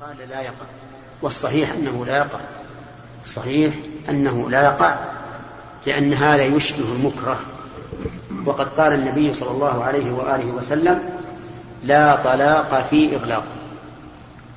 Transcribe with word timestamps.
قال 0.00 0.28
لا 0.28 0.40
يقع. 0.40 0.66
والصحيح 1.22 1.72
أنه 1.72 2.06
لا 2.06 2.16
يقع. 2.16 2.38
الصحيح 3.24 3.74
أنه 4.08 4.50
لا 4.50 4.64
يقع 4.64 4.94
لأن 5.86 6.12
هذا 6.12 6.44
يشبه 6.44 6.92
المكره. 6.92 7.40
وقد 8.46 8.68
قال 8.68 8.92
النبي 8.92 9.32
صلى 9.32 9.50
الله 9.50 9.84
عليه 9.84 10.12
وآله 10.12 10.46
وسلم 10.46 11.00
لا 11.84 12.16
طلاق 12.16 12.86
في 12.90 13.16
إغلاق. 13.16 13.44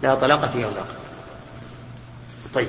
لا 0.03 0.15
طلاق 0.15 0.45
في 0.45 0.63
إغلاق. 0.63 0.87
طيب. 2.54 2.68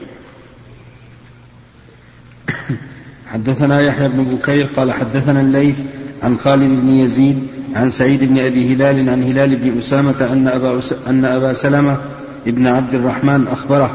حدثنا 3.33 3.81
يحيى 3.81 4.09
بن 4.09 4.25
بكير 4.25 4.67
قال 4.77 4.93
حدثنا 4.93 5.41
الليث 5.41 5.81
عن 6.23 6.39
خالد 6.39 6.81
بن 6.81 6.89
يزيد 6.89 7.49
عن 7.75 7.91
سعيد 7.91 8.25
بن 8.25 8.39
أبي 8.39 8.75
هلال 8.75 9.11
عن 9.11 9.23
هلال 9.23 9.57
بن 9.57 9.79
أسامة 9.79 10.29
أن 10.33 10.49
أبا 10.49 10.81
أن 11.07 11.25
أبا 11.25 11.53
سلمة 11.53 12.01
ابن 12.47 12.67
عبد 12.67 12.95
الرحمن 12.95 13.49
أخبره 13.49 13.91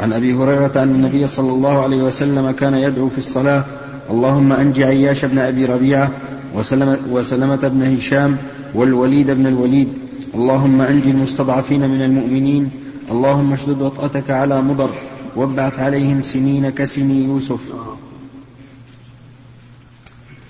عن 0.00 0.12
أبي 0.12 0.34
هريرة 0.34 0.72
أن 0.76 0.94
النبي 0.94 1.26
صلى 1.26 1.50
الله 1.50 1.82
عليه 1.82 2.02
وسلم 2.02 2.50
كان 2.50 2.74
يدعو 2.74 3.08
في 3.08 3.18
الصلاة 3.18 3.64
اللهم 4.10 4.52
انج 4.52 4.82
عياش 4.82 5.24
بن 5.24 5.38
أبي 5.38 5.64
ربيعة 5.64 6.10
وسلمة, 6.54 6.98
وسلمة 7.10 7.68
بن 7.68 7.96
هشام 7.96 8.36
والوليد 8.74 9.30
بن 9.30 9.46
الوليد 9.46 9.88
اللهم 10.34 10.80
انج 10.80 11.06
المستضعفين 11.06 11.88
من 11.88 12.02
المؤمنين 12.02 12.70
اللهم 13.10 13.52
اشدد 13.52 13.82
وطأتك 13.82 14.30
على 14.30 14.62
مضر 14.62 14.90
وابعث 15.36 15.78
عليهم 15.78 16.22
سنين 16.22 16.70
كسني 16.70 17.24
يوسف. 17.24 17.60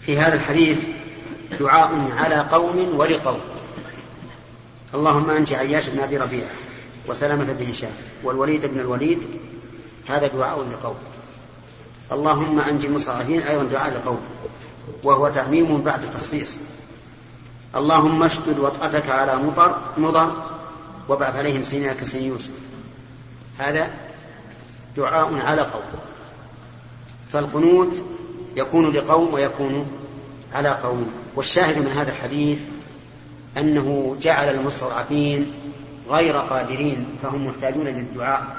في 0.00 0.18
هذا 0.18 0.34
الحديث 0.34 0.78
دعاء 1.60 1.90
على 2.16 2.36
قوم 2.36 2.76
ولقوم. 2.96 3.40
اللهم 4.94 5.30
انج 5.30 5.52
عياش 5.52 5.88
بن 5.88 6.00
أبي 6.00 6.16
ربيعة. 6.16 6.65
وسلامة 7.08 7.44
بن 7.44 7.70
هشام 7.70 7.90
والوليد 8.24 8.66
بن 8.66 8.80
الوليد 8.80 9.18
هذا 10.08 10.26
دعاء 10.26 10.66
لقوم. 10.72 10.96
اللهم 12.12 12.60
أنج 12.60 12.84
المستضعفين 12.84 13.40
أيضا 13.40 13.64
دعاء 13.64 13.92
لقوم 13.92 14.20
وهو 15.04 15.28
تعميم 15.28 15.78
بعد 15.78 16.10
تخصيص. 16.10 16.58
اللهم 17.76 18.22
اشدد 18.22 18.58
وطأتك 18.58 19.10
على 19.10 19.36
مطر 19.36 19.78
مضر 19.98 20.32
وابعث 21.08 21.36
عليهم 21.36 21.62
سنين 21.62 21.92
كسن 21.92 22.22
يوسف. 22.22 22.50
هذا 23.58 23.90
دعاء 24.96 25.34
على 25.34 25.62
قوم. 25.62 26.00
فالقنوت 27.32 28.02
يكون 28.56 28.92
لقوم 28.92 29.34
ويكون 29.34 29.86
على 30.54 30.68
قوم. 30.68 31.12
والشاهد 31.36 31.78
من 31.78 31.92
هذا 31.92 32.10
الحديث 32.10 32.68
أنه 33.58 34.16
جعل 34.20 34.54
المستضعفين 34.54 35.52
غير 36.08 36.36
قادرين 36.36 37.06
فهم 37.22 37.46
محتاجون 37.46 37.86
للدعاء 37.86 38.56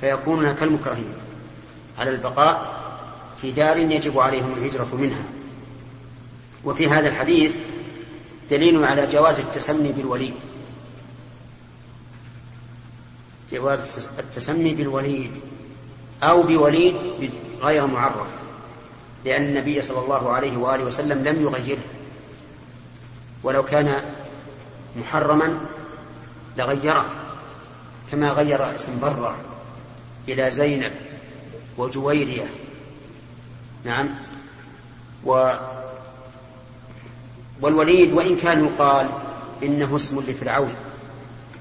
فيكونون 0.00 0.52
كالمكرهين. 0.52 1.14
على 1.98 2.10
البقاء 2.10 2.84
في 3.40 3.50
دار 3.50 3.78
يجب 3.78 4.18
عليهم 4.18 4.52
الهجرة 4.52 4.88
منها. 4.92 5.22
وفي 6.64 6.88
هذا 6.88 7.08
الحديث 7.08 7.56
دليل 8.50 8.84
على 8.84 9.06
جواز 9.06 9.38
التسمي 9.38 9.92
بالوليد. 9.92 10.34
جواز 13.52 14.08
التسمي 14.18 14.74
بالوليد 14.74 15.30
أو 16.22 16.42
بوليد 16.42 16.96
غير 17.62 17.86
معرف 17.86 18.28
لأن 19.24 19.44
النبي 19.44 19.82
صلى 19.82 19.98
الله 19.98 20.32
عليه 20.32 20.56
وآله 20.56 20.84
وسلم 20.84 21.24
لم 21.24 21.42
يغيره. 21.42 21.82
ولو 23.42 23.62
كان 23.62 24.02
محرما 24.96 25.58
لغيره 26.58 27.04
كما 28.10 28.30
غير 28.30 28.74
اسم 28.74 29.00
برة 29.00 29.36
إلى 30.28 30.50
زينب 30.50 30.92
وجويرية. 31.78 32.46
نعم. 33.84 34.08
و 35.24 35.52
والوليد 37.60 38.12
وإن 38.12 38.36
كان 38.36 38.64
يقال 38.64 39.10
إنه 39.62 39.96
اسم 39.96 40.20
لفرعون 40.20 40.74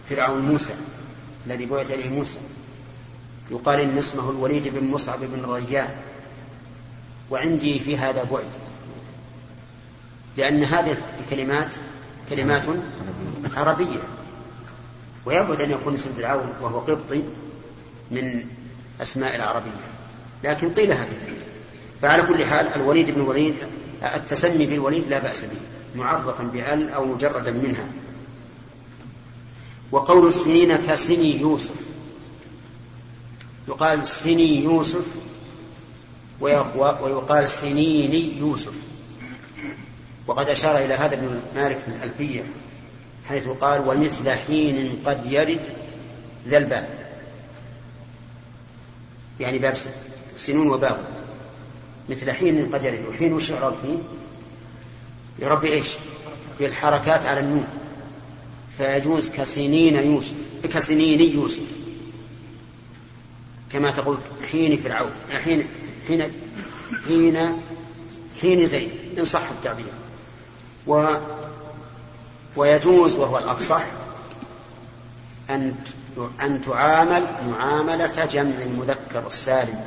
فرعون 0.09 0.41
موسى 0.41 0.73
الذي 1.47 1.65
بعث 1.65 1.91
إليه 1.91 2.09
موسى. 2.09 2.39
يقال 3.51 3.79
إن 3.79 3.97
اسمه 3.97 4.29
الوليد 4.29 4.67
بن 4.67 4.91
مصعب 4.91 5.19
بن 5.19 5.51
ريان. 5.51 5.89
وعندي 7.31 7.79
في 7.79 7.97
هذا 7.97 8.23
بعد. 8.23 8.47
لأن 10.37 10.63
هذه 10.63 10.97
الكلمات 11.19 11.75
كلمات 12.29 12.63
عربية. 13.55 13.99
ويبعد 15.25 15.61
أن 15.61 15.71
يكون 15.71 15.93
اسم 15.93 16.13
فرعون 16.13 16.53
وهو 16.61 16.79
قبطي 16.79 17.23
من 18.11 18.45
أسماء 19.01 19.35
العربية. 19.35 19.71
لكن 20.43 20.73
قيل 20.73 20.91
هكذا. 20.91 21.17
فعلى 22.01 22.23
كل 22.23 22.45
حال 22.45 22.67
الوليد 22.67 23.11
بن 23.11 23.21
الوليد 23.21 23.55
التسمي 24.15 24.65
بالوليد 24.65 25.07
لا 25.07 25.19
بأس 25.19 25.43
به 25.43 25.57
معرفا 25.95 26.43
بأل 26.43 26.89
أو 26.89 27.05
مجردا 27.05 27.51
منها. 27.51 27.85
وقول 29.91 30.27
السنين 30.27 30.75
كسني 30.77 31.41
يوسف. 31.41 31.75
يقال 33.67 34.07
سني 34.07 34.63
يوسف 34.63 35.05
ويقال 36.41 37.49
سنين 37.49 38.37
يوسف. 38.37 38.73
وقد 40.27 40.49
أشار 40.49 40.77
إلى 40.77 40.93
هذا 40.93 41.15
ابن 41.15 41.41
مالك 41.55 41.77
في 41.77 41.87
الألفية. 41.87 42.43
حيث 43.27 43.47
قال 43.47 43.87
ومثل 43.87 44.29
حين 44.31 44.99
قد 45.05 45.31
يرد 45.31 45.61
ذا 46.47 46.57
الباب. 46.57 46.89
يعني 49.39 49.59
باب 49.59 49.73
سنون 50.35 50.69
وباب. 50.69 50.97
مثل 52.09 52.31
حين 52.31 52.69
قد 52.73 52.83
يرد. 52.83 53.05
وحين 53.09 53.33
وش 53.33 53.49
يعرض 53.49 53.75
فيه 53.81 53.97
يربي 55.45 55.73
إيش؟ 55.73 55.87
بالحركات 56.59 57.25
على 57.25 57.39
النون. 57.39 57.67
فيجوز 58.77 59.29
كسنين 59.29 59.95
يوسف 59.95 60.35
كسنين 60.73 61.21
يوسف 61.21 61.63
كما 63.71 63.91
تقول 63.91 64.17
حين 64.51 64.77
فرعون. 64.77 65.11
حين 65.43 65.67
حين 66.07 66.31
حين 67.07 67.61
حين 68.41 68.65
زيد. 68.65 68.89
إن 69.17 69.25
صح 69.25 69.49
التعبير. 69.49 69.85
و 70.87 71.15
ويجوز 72.55 73.15
وهو 73.15 73.37
الأفصح 73.37 73.83
أن 75.49 75.75
أن 76.41 76.61
تعامل 76.61 77.27
معاملة 77.49 78.25
جمع 78.25 78.61
المذكر 78.61 79.27
السالم 79.27 79.85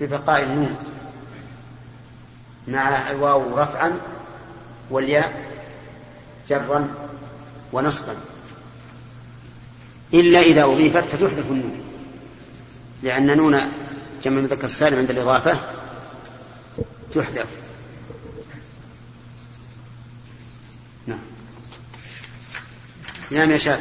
ببقاء 0.00 0.42
النون 0.42 0.76
مع 2.68 3.10
الواو 3.10 3.58
رفعا 3.58 4.00
والياء 4.90 5.44
جرا 6.48 6.88
ونصبا. 7.72 8.16
إلا 10.14 10.40
إذا 10.40 10.64
أضيفت 10.64 11.04
فتحذف 11.04 11.50
النون 11.50 11.80
لأن 13.02 13.36
نون 13.36 13.60
جمع 14.22 14.38
المذكر 14.38 14.64
السالم 14.64 14.98
عند 14.98 15.10
الإضافة 15.10 15.58
تحذف. 17.12 17.63
نعم 23.34 23.50
يا 23.50 23.56
شاف 23.56 23.80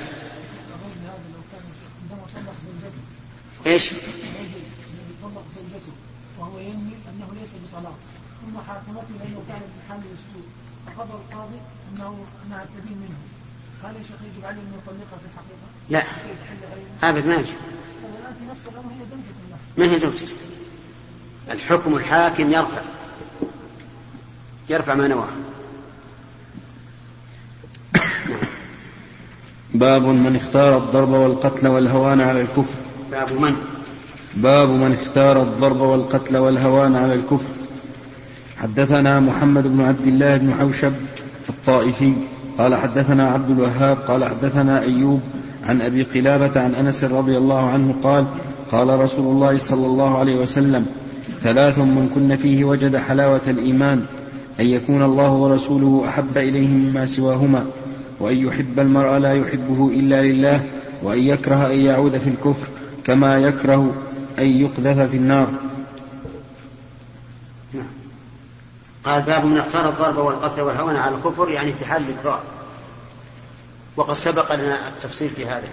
إيش؟ 3.65 3.91
وهو 6.39 6.59
ينوي 6.59 6.73
انه 7.09 7.27
ليس 7.39 7.49
بطلاق 7.63 7.95
ثم 8.41 8.57
حاكمته 8.67 9.13
لأنه 9.19 9.41
كانت 9.47 9.63
في 9.63 9.93
حمل 9.93 10.03
السوء 10.03 10.47
فقضى 10.87 11.13
القاضي 11.13 11.57
انه 11.93 12.25
انها 12.45 12.65
تبين 12.65 12.97
منه 12.97 13.15
هل 13.83 13.95
يا 13.95 14.03
شيخ 14.03 14.15
يجب 14.35 14.45
عليه 14.45 14.61
ان 14.61 14.73
يطلقها 14.77 15.17
في 15.19 15.25
الحقيقة؟ 15.25 15.67
لا. 15.89 16.03
آبد 17.09 17.25
ما 17.25 17.33
يجب 17.35 17.55
الان 18.19 18.33
في 18.39 18.45
نفس 18.51 18.67
الامر 18.67 18.91
هي 18.91 19.05
زوجة 19.09 19.33
له 19.49 19.57
ما 19.77 19.93
هي 19.95 19.99
زوجته 19.99 20.35
الحكم 21.51 21.95
الحاكم 21.97 22.51
يرفع. 22.51 22.81
يرفع 24.69 24.95
ما 24.95 25.07
نواه. 25.07 25.27
باب 29.73 30.03
من 30.05 30.35
اختار 30.35 30.77
الضرب 30.77 31.09
والقتل 31.09 31.67
والهوان 31.67 32.21
على 32.21 32.41
الكفر. 32.41 32.75
باب 33.11 33.41
من؟ 33.41 33.53
باب 34.35 34.69
من 34.69 34.93
اختار 34.93 35.41
الضرب 35.41 35.81
والقتل 35.81 36.37
والهوان 36.37 36.95
على 36.95 37.15
الكفر. 37.15 37.49
حدثنا 38.57 39.19
محمد 39.19 39.67
بن 39.67 39.81
عبد 39.81 40.07
الله 40.07 40.37
بن 40.37 40.53
حوشب 40.53 40.93
الطائفي 41.49 42.13
قال 42.57 42.75
حدثنا 42.75 43.31
عبد 43.31 43.49
الوهاب 43.49 43.97
قال 43.97 44.25
حدثنا 44.25 44.81
أيوب 44.81 45.19
عن 45.63 45.81
أبي 45.81 46.03
قلابة 46.03 46.61
عن 46.61 46.75
أنس 46.75 47.03
رضي 47.03 47.37
الله 47.37 47.69
عنه 47.69 47.95
قال 48.03 48.25
قال 48.71 48.99
رسول 48.99 49.25
الله 49.25 49.57
صلى 49.57 49.85
الله 49.85 50.17
عليه 50.17 50.35
وسلم 50.35 50.85
ثلاث 51.41 51.79
من 51.79 52.09
كن 52.15 52.35
فيه 52.35 52.65
وجد 52.65 52.97
حلاوة 52.97 53.41
الإيمان 53.47 54.05
أن 54.59 54.65
يكون 54.65 55.03
الله 55.03 55.31
ورسوله 55.31 56.03
أحب 56.07 56.37
إليه 56.37 56.67
مما 56.67 57.05
سواهما. 57.05 57.65
وأن 58.19 58.37
يحب 58.37 58.79
المرء 58.79 59.17
لا 59.17 59.33
يحبه 59.33 59.87
إلا 59.87 60.21
لله 60.21 60.65
وأن 61.03 61.19
يكره 61.19 61.67
أن 61.67 61.79
يعود 61.79 62.17
في 62.17 62.29
الكفر 62.29 62.67
كما 63.03 63.37
يكره 63.37 63.93
أن 64.39 64.45
يقذف 64.45 65.09
في 65.09 65.17
النار 65.17 65.47
نعم. 67.73 67.87
قال 69.03 69.21
باب 69.21 69.45
من 69.45 69.57
اختار 69.57 69.89
الضرب 69.89 70.17
والقتل 70.17 70.61
والهون 70.61 70.95
على 70.95 71.15
الكفر 71.15 71.49
يعني 71.49 71.73
في 71.73 71.85
حال 71.85 72.03
الإكراه 72.09 72.39
وقد 73.95 74.13
سبق 74.13 74.55
لنا 74.55 74.87
التفصيل 74.87 75.29
في 75.29 75.45
هذا 75.45 75.67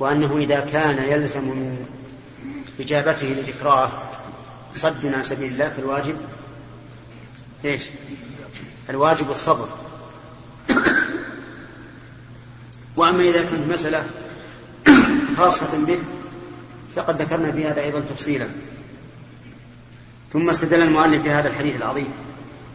وأنه 0.00 0.36
إذا 0.36 0.60
كان 0.60 0.98
يلزم 0.98 1.44
من 1.44 1.86
إجابته 2.80 3.26
للإكراه 3.26 3.88
صد 4.74 5.06
عن 5.06 5.22
سبيل 5.22 5.52
الله 5.52 5.68
فالواجب 5.68 6.16
إيش؟ 7.64 7.90
الواجب 8.90 9.30
الصبر 9.30 9.68
وأما 12.96 13.22
إذا 13.22 13.44
كانت 13.44 13.68
مسألة 13.68 14.06
خاصة 15.36 15.86
به 15.86 15.98
فقد 16.96 17.22
ذكرنا 17.22 17.52
في 17.52 17.66
هذا 17.66 17.80
أيضا 17.80 18.00
تفصيلا. 18.00 18.48
ثم 20.30 20.50
استدل 20.50 20.82
المؤلف 20.82 21.22
بهذا 21.22 21.48
الحديث 21.48 21.76
العظيم. 21.76 22.08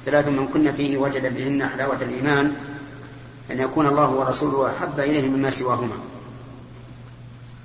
ثلاث 0.06 0.28
من 0.28 0.48
كنا 0.48 0.72
فيه 0.72 0.98
وجد 0.98 1.36
بهن 1.36 1.70
حلاوة 1.70 2.02
الإيمان 2.02 2.54
أن 3.52 3.60
يكون 3.60 3.88
الله 3.88 4.10
ورسوله 4.10 4.72
أحب 4.72 5.00
إليه 5.00 5.30
مما 5.30 5.50
سواهما. 5.50 5.96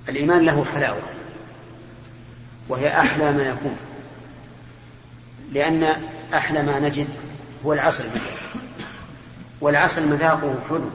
الإيمان 0.08 0.44
له 0.44 0.64
حلاوة 0.64 1.03
وهي 2.69 3.00
أحلى 3.00 3.32
ما 3.32 3.43
يكون 3.43 3.76
لأن 5.53 5.97
أحلى 6.35 6.62
ما 6.62 6.79
نجد 6.79 7.08
هو 7.67 7.73
العسل 7.73 8.05
والعسل 9.61 10.08
مذاقه 10.08 10.55
حلو 10.69 10.91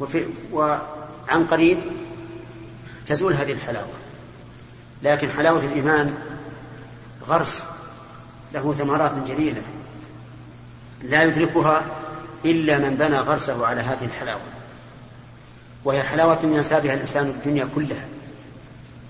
وفي 0.00 0.26
وعن 0.52 1.46
قريب 1.50 1.78
تزول 3.06 3.34
هذه 3.34 3.52
الحلاوة. 3.52 3.92
لكن 5.02 5.30
حلاوة 5.30 5.64
الإيمان 5.64 6.14
غرس 7.26 7.66
له 8.54 8.72
ثمرات 8.72 9.12
جليلة. 9.26 9.62
لا 11.02 11.22
يدركها 11.22 11.84
إلا 12.44 12.78
من 12.78 12.94
بنى 12.94 13.16
غرسه 13.16 13.66
على 13.66 13.80
هذه 13.80 14.04
الحلاوة. 14.04 14.40
وهي 15.84 16.02
حلاوة 16.02 16.38
ينسى 16.42 16.80
بها 16.80 16.94
الإنسان 16.94 17.26
الدنيا 17.26 17.68
كلها. 17.74 18.06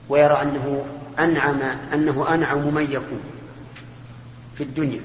ويرى 0.09 0.43
أنه 0.43 0.85
أنعم 1.19 1.61
أنه 1.95 2.35
أنعم 2.35 2.75
من 2.75 2.83
يكون 2.83 3.23
في 4.55 4.63
الدنيا. 4.63 5.01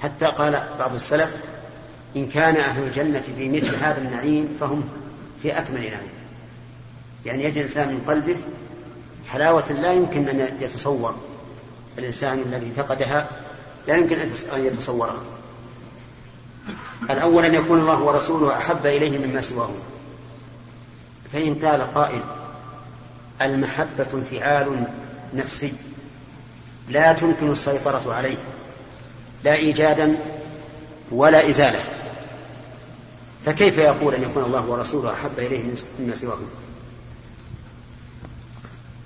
حتى 0.00 0.26
قال 0.26 0.68
بعض 0.78 0.94
السلف 0.94 1.42
إن 2.16 2.28
كان 2.28 2.56
أهل 2.56 2.82
الجنة 2.82 3.20
في 3.20 3.48
مثل 3.48 3.76
هذا 3.76 3.98
النعيم 3.98 4.56
فهم 4.60 4.88
في 5.42 5.58
أكمل 5.58 5.80
نعيم. 5.80 6.18
يعني 7.26 7.44
يجد 7.44 7.56
الإنسان 7.56 7.88
من 7.88 8.00
قلبه 8.06 8.36
حلاوة 9.28 9.72
لا 9.72 9.92
يمكن 9.92 10.28
أن 10.28 10.48
يتصور. 10.60 11.14
الإنسان 11.98 12.38
الذي 12.38 12.72
فقدها 12.76 13.28
لا 13.88 13.96
يمكن 13.96 14.18
أن 14.54 14.64
يتصورها. 14.64 15.22
الأول 17.10 17.44
أن 17.44 17.54
يكون 17.54 17.80
الله 17.80 18.02
ورسوله 18.02 18.58
أحب 18.58 18.86
إليه 18.86 19.18
مما 19.18 19.40
سواه. 19.40 19.70
فإن 21.32 21.54
قال 21.54 21.94
قائل 21.94 22.22
المحبة 23.42 24.08
انفعال 24.14 24.84
نفسي 25.34 25.72
لا 26.88 27.12
تمكن 27.12 27.50
السيطرة 27.50 28.14
عليه. 28.14 28.36
لا 29.44 29.54
إيجادا 29.54 30.16
ولا 31.10 31.48
إزالة. 31.48 31.80
فكيف 33.48 33.78
يقول 33.78 34.14
أن 34.14 34.22
يكون 34.22 34.44
الله 34.44 34.66
ورسوله 34.66 35.12
أحب 35.12 35.38
إليه 35.38 35.62
مما 36.00 36.14
سواه 36.14 36.38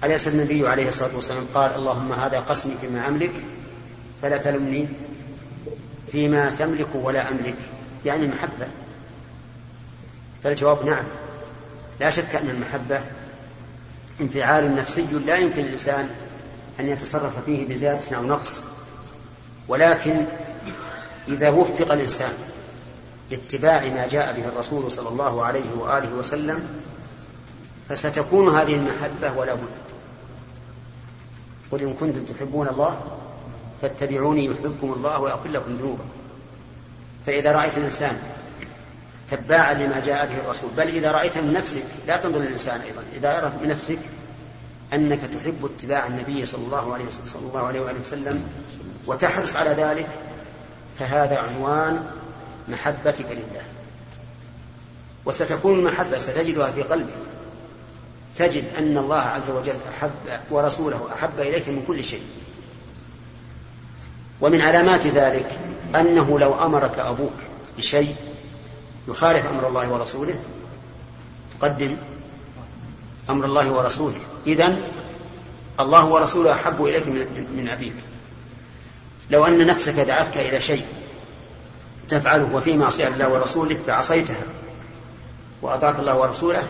أليس 0.04 0.28
النبي 0.28 0.68
عليه 0.68 0.88
الصلاة 0.88 1.14
والسلام 1.14 1.46
قال 1.54 1.74
اللهم 1.74 2.12
هذا 2.12 2.40
قسمي 2.40 2.74
فيما 2.80 3.08
أملك 3.08 3.32
فلا 4.22 4.36
تلمني 4.36 4.88
فيما 6.12 6.50
تملك 6.50 6.86
ولا 6.94 7.28
أملك؟ 7.28 7.54
يعني 8.04 8.24
المحبة 8.24 8.66
فالجواب 10.42 10.84
نعم. 10.84 11.04
لا 12.00 12.10
شك 12.10 12.34
أن 12.34 12.50
المحبة 12.50 13.00
انفعال 14.20 14.76
نفسي 14.76 15.02
لا 15.26 15.36
يمكن 15.36 15.64
الإنسان 15.64 16.08
أن 16.80 16.88
يتصرف 16.88 17.44
فيه 17.44 17.68
بزيادة 17.68 18.16
أو 18.16 18.22
نقص 18.22 18.62
ولكن 19.68 20.26
إذا 21.28 21.50
وفق 21.50 21.92
الإنسان 21.92 22.32
لاتباع 23.32 23.88
ما 23.88 24.06
جاء 24.06 24.40
به 24.40 24.48
الرسول 24.48 24.90
صلى 24.90 25.08
الله 25.08 25.44
عليه 25.44 25.72
وآله 25.78 26.14
وسلم 26.14 26.68
فستكون 27.88 28.48
هذه 28.48 28.74
المحبة 28.74 29.38
ولا 29.38 29.54
بد. 29.54 29.82
قل 31.70 31.82
إن 31.82 31.94
كنتم 31.94 32.24
تحبون 32.24 32.68
الله 32.68 33.00
فاتبعوني 33.82 34.44
يحببكم 34.44 34.92
الله 34.92 35.20
ويغفر 35.20 35.48
لكم 35.48 35.76
ذنوبا 35.76 36.04
فإذا 37.26 37.52
رأيت 37.52 37.78
الإنسان 37.78 38.18
تباعا 39.30 39.74
لما 39.74 40.00
جاء 40.00 40.26
به 40.26 40.38
الرسول 40.38 40.70
بل 40.76 40.88
إذا 40.88 41.12
رأيت 41.12 41.38
من 41.38 41.52
نفسك 41.52 41.82
لا 42.06 42.16
تنظر 42.16 42.38
للإنسان 42.38 42.80
أيضا 42.80 43.02
إذا 43.16 43.38
أردت 43.38 43.62
من 43.62 43.68
نفسك 43.68 43.98
أنك 44.92 45.20
تحب 45.20 45.64
اتباع 45.64 46.06
النبي 46.06 46.46
صلى 46.46 46.64
الله 46.64 46.94
عليه 46.94 47.04
وسلم, 47.04 47.26
صلى 47.26 47.48
الله 47.48 47.66
عليه 47.66 47.80
وسلم 47.80 48.44
وتحرص 49.06 49.56
على 49.56 49.70
ذلك 49.70 50.08
فهذا 50.98 51.38
عنوان 51.38 52.06
محبتك 52.68 53.26
لله. 53.30 53.62
وستكون 55.24 55.78
المحبة 55.78 56.18
ستجدها 56.18 56.70
في 56.70 56.82
قلبك. 56.82 57.12
تجد 58.36 58.64
أن 58.78 58.98
الله 58.98 59.20
عز 59.20 59.50
وجل 59.50 59.76
أحب 59.96 60.10
ورسوله 60.50 61.08
أحب 61.14 61.40
إليك 61.40 61.68
من 61.68 61.84
كل 61.86 62.04
شيء. 62.04 62.22
ومن 64.40 64.60
علامات 64.60 65.06
ذلك 65.06 65.58
أنه 65.94 66.38
لو 66.38 66.64
أمرك 66.64 66.98
أبوك 66.98 67.34
بشيء 67.78 68.16
يخالف 69.08 69.46
أمر 69.46 69.68
الله 69.68 69.92
ورسوله 69.92 70.34
تقدم 71.60 71.96
أمر 73.30 73.44
الله 73.44 73.70
ورسوله. 73.70 74.20
إذن 74.46 74.82
الله 75.80 76.06
ورسوله 76.06 76.52
أحب 76.52 76.84
إليك 76.84 77.06
من 77.56 77.68
أبيك. 77.72 77.96
لو 79.30 79.46
أن 79.46 79.66
نفسك 79.66 79.94
دعتك 79.94 80.36
إلى 80.36 80.60
شيء 80.60 80.86
تفعله 82.08 82.54
وفي 82.54 82.76
معصية 82.76 83.08
الله 83.08 83.28
ورسوله 83.28 83.78
فعصيتها 83.86 84.44
وأطعت 85.62 85.98
الله 85.98 86.16
ورسوله 86.16 86.62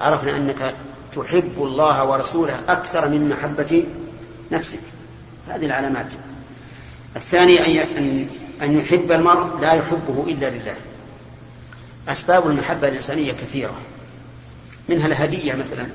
عرفنا 0.00 0.36
أنك 0.36 0.74
تحب 1.12 1.52
الله 1.56 2.04
ورسوله 2.04 2.60
أكثر 2.68 3.08
من 3.08 3.28
محبة 3.28 3.84
نفسك. 4.52 4.80
هذه 5.48 5.66
العلامات. 5.66 6.12
الثاني 7.16 7.82
أن 7.82 8.28
أن 8.62 8.78
يحب 8.78 9.12
المرء 9.12 9.60
لا 9.60 9.72
يحبه 9.72 10.24
إلا 10.28 10.50
لله. 10.50 10.76
أسباب 12.08 12.46
المحبة 12.46 12.88
الإنسانية 12.88 13.32
كثيرة. 13.32 13.74
منها 14.88 15.06
الهدية 15.06 15.54
مثلا. 15.54 15.86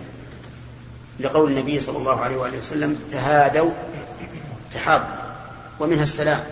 لقول 1.19 1.51
النبي 1.51 1.79
صلى 1.79 1.98
الله 1.98 2.22
عليه 2.22 2.38
وآله 2.38 2.57
وسلم 2.57 3.00
تهادوا 3.12 3.72
تحابوا. 4.74 5.24
ومنها 5.79 6.03
السلام 6.03 6.43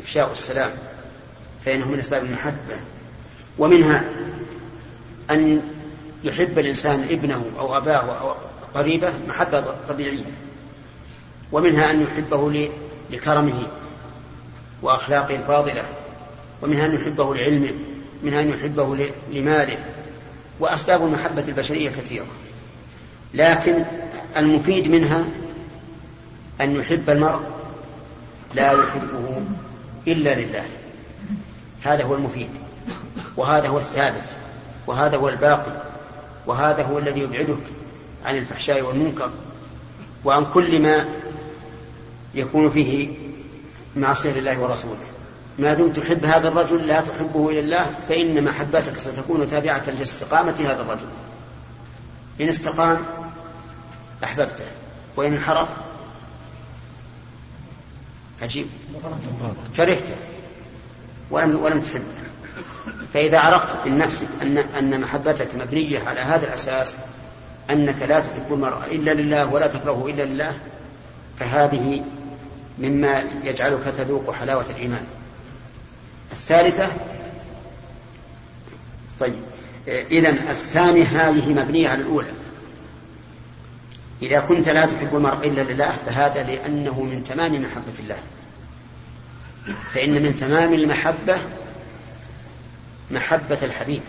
إفشاء 0.00 0.32
السلام. 0.32 0.70
فإنه 1.64 1.88
من 1.88 1.98
أسباب 1.98 2.24
المحبة. 2.24 2.76
ومنها 3.58 4.04
أن 5.30 5.62
يحب 6.24 6.58
الإنسان 6.58 7.06
ابنه 7.10 7.44
أو 7.58 7.76
أباه 7.76 8.20
أو 8.20 8.34
قريبه 8.74 9.12
محبة 9.28 9.64
طبيعية. 9.88 10.24
ومنها 11.52 11.90
أن 11.90 12.02
يحبه 12.02 12.70
لكرمه 13.10 13.66
وأخلاقه 14.82 15.36
الفاضلة. 15.36 15.84
ومنها 16.62 16.86
أن 16.86 16.94
يحبه 16.94 17.34
لعلمه. 17.34 17.72
منها 18.22 18.40
أن 18.40 18.50
يحبه 18.50 19.10
لماله. 19.30 19.78
وأسباب 20.60 21.04
المحبة 21.04 21.44
البشرية 21.48 21.90
كثيرة. 21.90 22.26
لكن 23.34 23.84
المفيد 24.36 24.88
منها 24.88 25.24
أن 26.60 26.76
يحب 26.76 27.10
المرء 27.10 27.40
لا 28.54 28.72
يحبه 28.72 29.42
إلا 30.08 30.34
لله. 30.34 30.64
هذا 31.82 32.04
هو 32.04 32.14
المفيد 32.14 32.50
وهذا 33.36 33.68
هو 33.68 33.78
الثابت 33.78 34.36
وهذا 34.86 35.16
هو 35.16 35.28
الباقي 35.28 35.82
وهذا 36.46 36.82
هو 36.82 36.98
الذي 36.98 37.20
يبعدك 37.20 37.62
عن 38.24 38.36
الفحشاء 38.36 38.82
والمنكر 38.82 39.30
وعن 40.24 40.46
كل 40.54 40.82
ما 40.82 41.08
يكون 42.34 42.70
فيه 42.70 43.08
معصية 43.96 44.30
لله 44.30 44.58
ورسوله. 44.60 45.06
ما 45.58 45.74
دمت 45.74 45.96
تحب 45.96 46.24
هذا 46.24 46.48
الرجل 46.48 46.86
لا 46.86 47.00
تحبه 47.00 47.50
إلى 47.50 47.60
الله 47.60 47.90
فإن 48.08 48.44
محبتك 48.44 48.98
ستكون 48.98 49.50
تابعة 49.50 49.90
لاستقامة 49.90 50.60
هذا 50.60 50.82
الرجل. 50.82 51.06
إن 52.40 52.48
استقام 52.48 52.98
أحببته 54.24 54.64
وإن 55.16 55.32
انحرف 55.32 55.68
عجيب. 58.42 58.66
كرهته. 59.76 60.16
ولم 61.32 61.62
ولم 61.62 61.80
تحبه 61.80 62.22
فإذا 63.14 63.38
عرفت 63.38 63.86
من 63.86 63.98
نفسك 63.98 64.26
أن 64.42 64.58
أن 64.58 65.00
محبتك 65.00 65.54
مبنية 65.54 66.00
على 66.08 66.20
هذا 66.20 66.46
الأساس 66.46 66.96
أنك 67.70 68.02
لا 68.02 68.20
تحب 68.20 68.52
المرء 68.52 68.84
إلا 68.90 69.14
لله 69.14 69.46
ولا 69.46 69.66
تكرهه 69.66 70.06
إلا 70.08 70.22
لله 70.22 70.58
فهذه 71.38 72.04
مما 72.78 73.24
يجعلك 73.44 73.84
تذوق 73.98 74.34
حلاوة 74.34 74.64
الإيمان. 74.70 75.04
الثالثة 76.32 76.88
طيب 79.20 79.40
إذا 79.88 80.30
الثانية 80.30 81.04
هذه 81.04 81.52
مبنية 81.52 81.88
على 81.88 82.02
الأولى. 82.02 82.32
إذا 84.22 84.40
كنت 84.40 84.68
لا 84.68 84.86
تحب 84.86 85.16
المرء 85.16 85.46
إلا 85.48 85.60
لله 85.60 85.90
فهذا 86.06 86.42
لأنه 86.42 87.02
من 87.02 87.24
تمام 87.24 87.52
محبة 87.52 87.98
الله. 87.98 88.18
فإن 89.94 90.22
من 90.22 90.36
تمام 90.36 90.74
المحبة 90.74 91.38
محبة 93.10 93.58
الحبيب. 93.62 94.02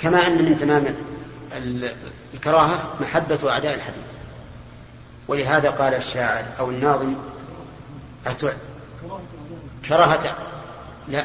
كما 0.00 0.26
أن 0.26 0.44
من 0.44 0.56
تمام 0.56 0.96
الكراهة 2.34 2.94
محبة 3.00 3.50
أعداء 3.50 3.74
الحبيب. 3.74 4.02
ولهذا 5.28 5.70
قال 5.70 5.94
الشاعر 5.94 6.44
أو 6.58 6.70
الناظم 6.70 7.14
أتع 8.26 8.52
كراهة 9.88 10.36
لا 11.08 11.24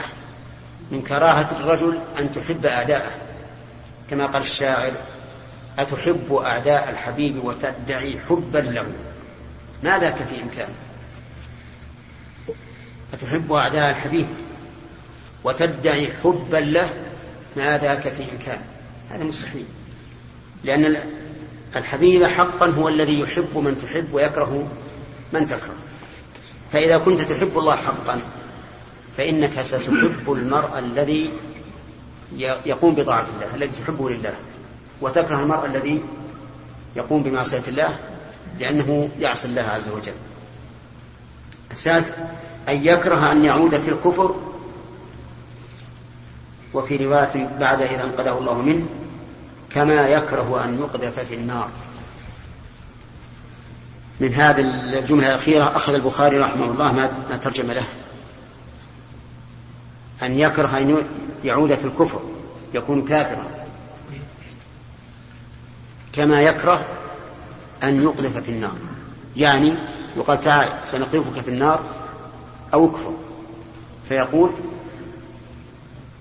من 0.92 1.01
كراهة 1.01 1.51
الرجل 1.60 2.00
أن 2.20 2.32
تحب 2.32 2.65
أعداءه. 2.65 3.12
كما 4.10 4.25
قال 4.25 4.42
الشاعر 4.42 4.92
أتحب 5.80 6.34
أعداء 6.34 6.89
الحبيب 6.89 7.44
وتدعي 7.44 8.20
حبا 8.30 8.58
له. 8.60 8.88
ما 9.86 10.00
ذاك 10.00 10.15
في 10.15 10.42
إمكان؟ 10.44 10.70
أتحب 13.13 13.51
أعداء 13.51 13.89
الحبيب 13.89 14.27
وتدعي 15.44 16.13
حبا 16.24 16.58
له؟ 16.58 16.89
ما 17.58 17.77
ذاك 17.77 18.01
في 18.01 18.24
إمكان؟ 18.32 18.62
هذا 19.10 19.24
مستحيل 19.24 19.65
لأن 20.63 20.98
الحبيب 21.75 22.24
حقا 22.24 22.70
هو 22.70 22.88
الذي 22.88 23.20
يحب 23.20 23.58
من 23.58 23.77
تحب 23.77 24.13
ويكره 24.13 24.68
من 25.34 25.48
تكره. 25.48 25.75
فإذا 26.72 26.98
كنت 26.98 27.22
تحب 27.22 27.58
الله 27.58 27.75
حقا 27.75 28.22
فإنك 29.18 29.62
ستحب 29.62 30.32
المرء 30.32 30.80
الذي 30.80 31.32
يقوم 32.65 32.96
بطاعة 32.96 33.25
الله 33.36 33.56
الذي 33.56 33.72
تحبه 33.84 34.10
لله 34.10 34.34
وتكره 35.01 35.39
المرء 35.39 35.65
الذي 35.65 36.01
يقوم 36.96 37.24
بمعصية 37.24 37.63
الله 37.68 38.00
لأنه 38.60 39.10
يعصي 39.20 39.48
الله 39.48 39.62
عز 39.62 39.90
وجل. 39.90 40.14
الثالث 41.72 42.12
أن 42.70 42.86
يكره 42.86 43.32
أن 43.32 43.46
يعود 43.46 43.78
في 43.82 43.90
الكفر 43.90 44.36
وفي 46.74 47.06
رواية 47.06 47.50
بعد 47.60 47.82
إذا 47.82 48.04
أنقذه 48.04 48.38
الله 48.38 48.62
منه 48.62 48.86
كما 49.70 50.08
يكره 50.08 50.66
أن 50.66 50.80
يقذف 50.80 51.20
في 51.20 51.36
النار. 51.36 51.70
من 54.20 54.34
هذه 54.34 54.62
الجملة 55.00 55.28
الأخيرة 55.28 55.76
أخذ 55.76 55.94
البخاري 55.94 56.38
رحمه 56.38 56.66
الله 56.66 56.92
ما 56.92 57.38
ترجم 57.42 57.72
له. 57.72 57.86
أن 60.24 60.40
يكره 60.40 60.78
أن 60.78 61.06
يعود 61.44 61.76
في 61.76 61.86
الكفر 61.86 62.22
يكون 62.74 63.06
كافرا. 63.06 63.46
كما 66.14 66.42
يكره 66.42 66.86
أن 67.84 68.03
يقذف 68.03 68.38
في 68.38 68.51
النار. 68.51 68.75
يعني 69.38 69.74
يقال 70.17 70.39
تعال 70.39 70.88
سنقذفك 70.88 71.41
في 71.41 71.50
النار 71.50 71.84
أو 72.74 72.86
اكفر. 72.86 73.13
فيقول 74.10 74.51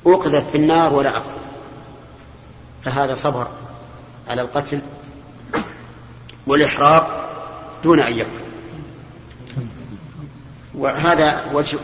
أقذف 0.07 0.51
في 0.51 0.57
النار 0.57 0.93
ولا 0.93 1.17
أكفر. 1.17 1.41
فهذا 2.83 3.15
صبر 3.15 3.49
على 4.29 4.43
القتل 4.43 4.81
والإحراق 6.47 7.31
دون 7.85 8.01
أن 8.01 8.13
يكفر. 8.13 8.45
وهذا 10.75 11.53
وجه 11.53 11.79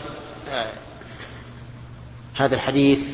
آه 0.51 0.65
هذا 2.37 2.55
الحديث 2.55 3.07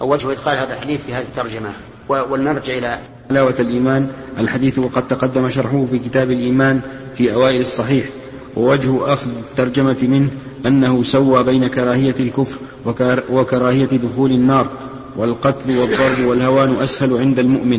أو 0.00 0.12
وجه 0.12 0.32
إدخال 0.32 0.58
هذا 0.58 0.74
الحديث 0.74 1.04
في 1.04 1.14
هذه 1.14 1.22
الترجمة. 1.22 1.72
ولنرجع 2.08 2.74
إلى 2.74 3.00
حلاوة 3.28 3.54
الإيمان 3.60 4.08
الحديث 4.38 4.78
وقد 4.78 5.08
تقدم 5.08 5.48
شرحه 5.48 5.84
في 5.84 5.98
كتاب 5.98 6.30
الإيمان 6.30 6.80
في 7.14 7.34
أوائل 7.34 7.60
الصحيح 7.60 8.06
ووجه 8.56 9.12
أخذ 9.12 9.30
الترجمة 9.50 9.96
منه 10.02 10.28
أنه 10.66 11.02
سوى 11.02 11.42
بين 11.42 11.66
كراهية 11.66 12.14
الكفر 12.20 12.58
وكراهية 13.30 13.86
دخول 13.86 14.30
النار 14.30 14.66
والقتل 15.16 15.78
والضرب 15.78 16.26
والهوان 16.26 16.76
أسهل 16.82 17.16
عند 17.16 17.38
المؤمن. 17.38 17.78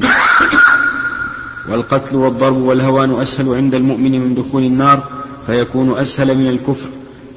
والقتل 1.69 2.15
والضرب 2.15 2.61
والهوان 2.61 3.21
أسهل 3.21 3.55
عند 3.55 3.75
المؤمن 3.75 4.21
من 4.21 4.35
دخول 4.35 4.63
النار 4.63 5.03
فيكون 5.45 5.97
أسهل 5.97 6.37
من 6.37 6.49
الكفر. 6.49 6.89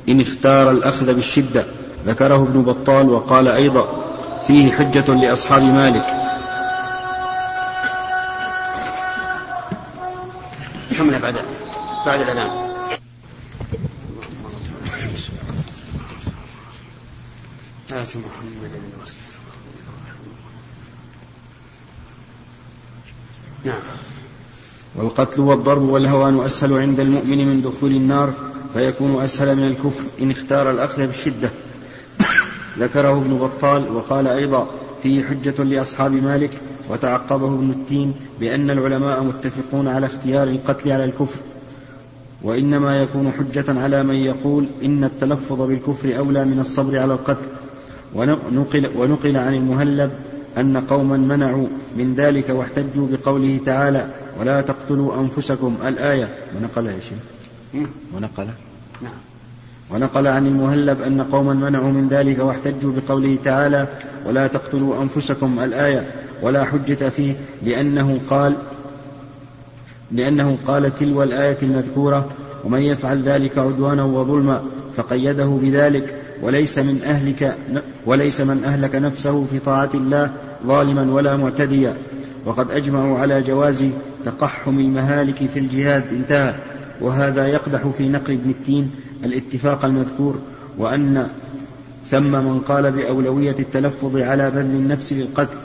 إن 0.08 0.20
اختار 0.20 0.70
الأخذ 0.70 1.14
بالشدة 1.14 1.64
ذكره 2.06 2.36
ابن 2.36 2.62
بطال 2.62 3.10
وقال 3.10 3.48
أيضا 3.48 4.04
فيه 4.46 4.72
حجة 4.72 5.14
لأصحاب 5.14 5.62
مالك. 5.62 6.19
كمل 11.00 11.18
بعد 11.18 11.34
بعد 12.06 12.20
الأذان. 12.20 12.50
آت 17.92 18.16
محمدا 18.16 18.80
نعم. 23.64 23.74
والقتل 24.94 25.40
والضرب 25.40 25.82
والهوان 25.82 26.40
أسهل 26.40 26.72
عند 26.72 27.00
المؤمن 27.00 27.46
من 27.46 27.62
دخول 27.62 27.90
النار 27.90 28.32
فيكون 28.74 29.24
أسهل 29.24 29.56
من 29.56 29.66
الكفر 29.66 30.04
إن 30.20 30.30
اختار 30.30 30.70
الأخذ 30.70 31.06
بالشدة 31.06 31.50
ذكره 32.78 33.12
ابن 33.12 33.38
بطال 33.38 33.96
وقال 33.96 34.28
أيضا 34.28 34.70
فيه 35.02 35.24
حجة 35.24 35.62
لأصحاب 35.62 36.12
مالك 36.12 36.60
وتعقبه 36.90 37.54
ابن 37.54 37.70
التين 37.70 38.14
بأن 38.40 38.70
العلماء 38.70 39.22
متفقون 39.22 39.88
على 39.88 40.06
اختيار 40.06 40.48
القتل 40.48 40.92
على 40.92 41.04
الكفر 41.04 41.38
وإنما 42.42 43.02
يكون 43.02 43.32
حجة 43.32 43.80
على 43.80 44.02
من 44.02 44.14
يقول 44.14 44.66
إن 44.82 45.04
التلفظ 45.04 45.62
بالكفر 45.62 46.18
أولى 46.18 46.44
من 46.44 46.60
الصبر 46.60 46.98
على 46.98 47.14
القتل. 47.14 47.46
ونقل, 48.14 48.90
ونقل 48.96 49.36
عن 49.36 49.54
المهلب 49.54 50.10
أن 50.58 50.76
قوما 50.76 51.16
منعوا 51.16 51.66
من 51.96 52.14
ذلك 52.14 52.48
واحتجوا 52.48 53.08
بقوله 53.10 53.60
تعالى 53.64 54.06
ولا 54.40 54.60
تقتلوا 54.60 55.20
أنفسكم. 55.20 55.76
الآية. 55.86 56.28
ونقل 56.56 56.86
يا 56.86 57.00
شيخ 57.00 57.84
ونقل. 58.16 58.46
نعم. 59.02 59.12
ونقل 59.90 60.26
عن 60.26 60.46
المهلب 60.46 61.02
أن 61.02 61.22
قوما 61.32 61.54
منعوا 61.54 61.92
من 61.92 62.08
ذلك 62.08 62.38
واحتجوا 62.38 62.92
بقوله 62.92 63.38
تعالى 63.44 63.86
ولا 64.26 64.46
تقتلوا 64.46 65.02
أنفسكم. 65.02 65.60
الآية. 65.60 66.12
ولا 66.42 66.64
حجة 66.64 67.08
فيه 67.08 67.34
لأنه 67.62 68.18
قال 68.30 68.56
لأنه 70.12 70.58
قال 70.66 70.94
تلو 70.94 71.22
الآية 71.22 71.58
المذكورة 71.62 72.30
ومن 72.64 72.80
يفعل 72.80 73.22
ذلك 73.22 73.58
عدوانا 73.58 74.04
وظلما 74.04 74.62
فقيده 74.96 75.58
بذلك 75.62 76.14
وليس 76.42 76.78
من 76.78 77.02
أهلك 77.04 77.56
وليس 78.06 78.40
من 78.40 78.64
أهلك 78.64 78.94
نفسه 78.94 79.44
في 79.44 79.58
طاعة 79.58 79.90
الله 79.94 80.30
ظالما 80.66 81.12
ولا 81.12 81.36
معتديا. 81.36 81.94
وقد 82.46 82.70
أجمعوا 82.70 83.18
على 83.18 83.42
جواز 83.42 83.84
تقحم 84.24 84.78
المهالك 84.78 85.50
في 85.52 85.58
الجهاد 85.58 86.04
انتهى. 86.12 86.54
وهذا 87.00 87.46
يقدح 87.46 87.86
في 87.86 88.08
نقل 88.08 88.32
ابن 88.32 88.50
التين 88.50 88.90
الاتفاق 89.24 89.84
المذكور 89.84 90.38
وأن 90.78 91.28
ثم 92.06 92.30
من 92.30 92.60
قال 92.60 92.92
بأولوية 92.92 93.56
التلفظ 93.58 94.16
على 94.16 94.50
بذل 94.50 94.74
النفس 94.74 95.12
للقتل 95.12 95.56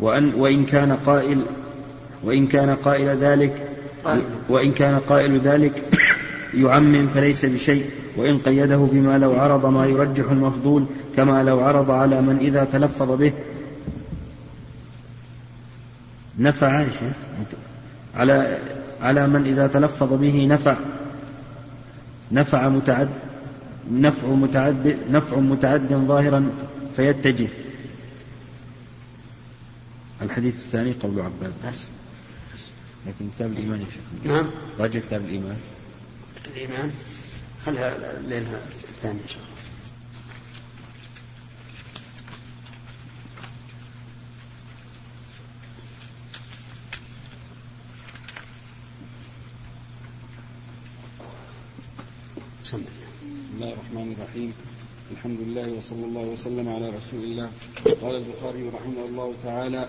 وأن 0.00 0.34
وإن 0.34 0.64
كان 0.66 0.92
قائل 0.92 1.42
وإن 2.24 2.46
كان 2.46 2.70
قائل 2.70 3.08
ذلك 3.08 3.68
وإن 4.48 4.72
كان 4.72 4.98
قائل 4.98 5.40
ذلك 5.40 5.82
يعمم 6.54 7.08
فليس 7.14 7.44
بشيء 7.44 7.90
وإن 8.16 8.38
قيده 8.38 8.76
بما 8.76 9.18
لو 9.18 9.34
عرض 9.34 9.66
ما 9.66 9.86
يرجح 9.86 10.30
المفضول 10.30 10.86
كما 11.16 11.42
لو 11.42 11.60
عرض 11.60 11.90
على 11.90 12.22
من 12.22 12.36
إذا 12.36 12.64
تلفظ 12.72 13.12
به. 13.12 13.32
نفع 16.38 16.86
على 18.14 18.58
على 19.00 19.26
من 19.26 19.44
إذا 19.44 19.66
تلفظ 19.66 20.12
به 20.12 20.46
نفع. 20.50 20.76
نفع 22.32 22.68
متعد 22.68 23.08
نفع 23.92 24.28
متعد 24.28 24.96
نفع 25.10 25.36
متعد 25.36 25.92
ظاهرا 25.92 26.50
فيتجه. 26.96 27.48
الحديث 30.22 30.54
الثاني 30.54 30.92
قول 30.92 31.20
عباد 31.20 31.52
بس. 31.66 31.86
لكن 33.06 33.30
كتاب 33.30 33.52
الإيمان 33.52 33.80
يا 33.80 33.86
شيخ. 33.86 34.32
نعم. 34.32 34.50
راجع 34.78 35.00
كتاب 35.00 35.24
الإيمان. 35.24 35.60
الإيمان. 36.46 36.92
خلها 37.66 38.18
ليلها 38.20 38.60
الثاني 38.84 39.20
إن 39.20 39.28
شاء 39.28 39.42
الله. 39.42 39.56
بسم 52.64 52.84
الله 53.54 53.72
الرحمن 53.72 54.12
الرحيم. 54.18 54.52
الحمد 55.12 55.38
لله 55.40 55.78
وصلى 55.78 56.04
الله 56.04 56.26
وسلم 56.34 56.68
على 56.68 56.90
رسول 56.90 57.22
الله. 57.24 57.50
قال 58.02 58.16
البخاري 58.16 58.62
رحمه 58.74 59.02
الله 59.08 59.34
تعالى 59.42 59.88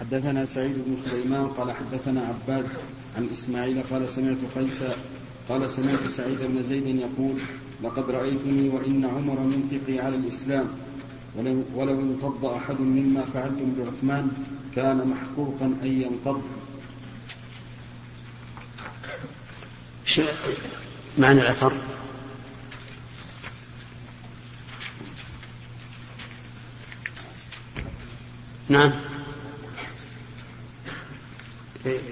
حدثنا 0.00 0.44
سعيد 0.44 0.74
بن 0.86 0.96
سليمان 1.10 1.46
قال 1.46 1.72
حدثنا 1.72 2.20
عباد 2.26 2.66
عن 3.16 3.28
إسماعيل 3.32 3.82
قال 3.90 4.08
سمعت 4.08 4.36
قيس 4.54 4.82
قال 5.48 5.70
سمعت 5.70 6.02
سعيد 6.16 6.38
بن 6.42 6.62
زيد 6.62 6.86
يقول 6.86 7.36
لقد 7.82 8.10
رأيتني 8.10 8.68
وإن 8.68 9.04
عمر 9.04 9.40
منطقي 9.40 9.98
على 9.98 10.16
الإسلام 10.16 10.68
ولو 11.74 12.00
انقض 12.00 12.44
أحد 12.44 12.80
مما 12.80 13.22
فعلتم 13.24 13.74
بعثمان 13.78 14.30
كان 14.74 14.98
محقوقا 15.08 15.66
أن 15.82 16.02
ينقض. 16.02 16.42
معنى 21.18 21.40
الأثر؟ 21.40 21.72
نعم. 28.68 28.92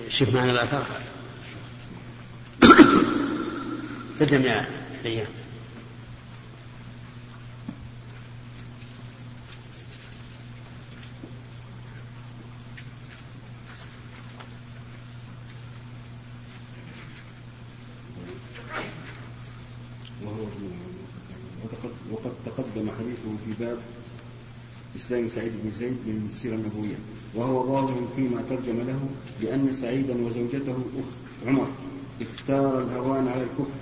شوف 0.08 0.34
معنى 0.34 0.50
الأثر 0.50 0.84
تدم 4.18 4.42
يا 4.42 4.66
وقد 22.11 22.32
تقدم 22.46 22.90
حديثه 22.99 23.37
في 23.44 23.64
باب 23.64 23.78
إسلام 24.97 25.29
سعيد 25.29 25.53
بن 25.65 25.71
زيد 25.71 25.97
من 26.07 26.27
السيرة 26.31 26.55
النبوية. 26.55 26.97
وهو 27.35 27.67
ظاهر 27.67 28.09
فيما 28.17 28.43
ترجم 28.51 28.79
له 28.87 29.01
بأن 29.43 29.73
سعيدا 29.73 30.27
وزوجته 30.27 30.73
أخت 30.73 31.49
عمر 31.49 31.67
اختار 32.21 32.83
الهوان 32.83 33.29
على 33.29 33.43
الكفر. 33.43 33.79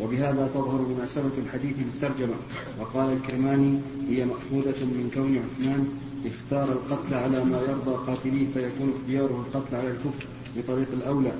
وبهذا 0.00 0.50
تظهر 0.54 0.86
مناسبة 0.96 1.30
الحديث 1.38 1.76
بالترجمة. 1.76 2.34
وقال 2.80 3.12
الكرماني 3.12 3.78
هي 4.10 4.24
مأخوذة 4.24 4.84
من 4.84 5.10
كون 5.14 5.38
عثمان 5.38 5.88
اختار 6.26 6.72
القتل 6.72 7.14
على 7.14 7.44
ما 7.44 7.60
يرضى 7.60 7.94
قاتليه 8.06 8.46
فيكون 8.54 8.92
اختياره 9.00 9.44
القتل 9.46 9.76
على 9.76 9.88
الكفر 9.90 10.26
بطريق 10.56 10.88
الأولى. 10.92 11.32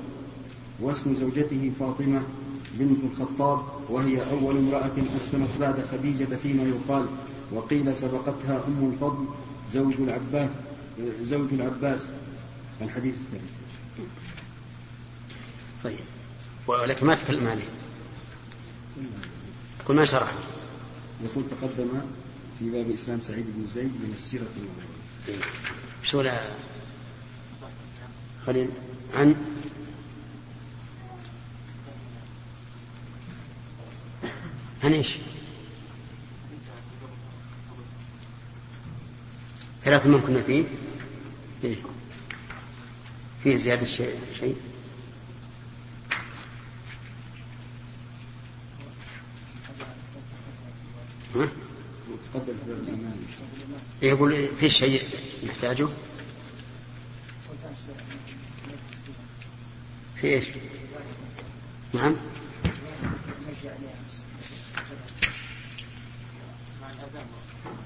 واسم 0.81 1.13
زوجته 1.13 1.71
فاطمة 1.79 2.21
بنت 2.79 2.97
الخطاب 3.11 3.59
وهي 3.89 4.21
أول 4.31 4.57
امرأة 4.57 4.91
أسلمت 5.17 5.49
بعد 5.59 5.85
خديجة 5.91 6.35
فيما 6.43 6.63
يقال 6.63 7.05
وقيل 7.51 7.95
سبقتها 7.95 8.63
أم 8.67 8.91
الفضل 8.93 9.25
زوج 9.73 9.93
العباس 9.99 10.49
زوج 11.21 11.53
العباس. 11.53 12.07
الحديث 12.81 13.15
الثاني. 13.15 13.49
طيب. 15.83 15.99
ولكن 16.67 17.05
ما 17.05 17.15
تكلم 17.15 17.47
عليه. 17.47 17.69
يقول 19.81 19.97
ما 19.97 20.05
شرح. 20.05 20.31
يقول 21.23 21.43
تقدم 21.49 21.89
في 22.59 22.69
باب 22.69 22.91
إسلام 22.91 23.19
سعيد 23.21 23.45
بن 23.55 23.67
زيد 23.73 23.85
من 23.85 24.13
السيرة 24.15 24.45
النبوية 24.57 25.43
شو 26.03 26.21
لا 26.21 26.41
خليل. 28.45 28.69
عن 29.15 29.35
عن 34.83 34.93
إيش؟ 34.93 35.17
ثلاث 39.89 40.05
من 40.05 40.21
كنا 40.21 40.41
فيه 40.41 40.63
إيه؟ 41.63 41.75
فيه 43.43 43.55
زيادة 43.55 43.85
شيء, 43.85 44.15
شيء. 44.39 44.55
ها؟ 51.35 51.49
إيه، 54.03 54.09
يقول 54.09 54.47
في 54.59 54.69
شيء 54.69 55.03
نحتاجه 55.47 55.87
في 60.15 60.27
إيش؟ 60.27 60.45
نعم 61.93 62.15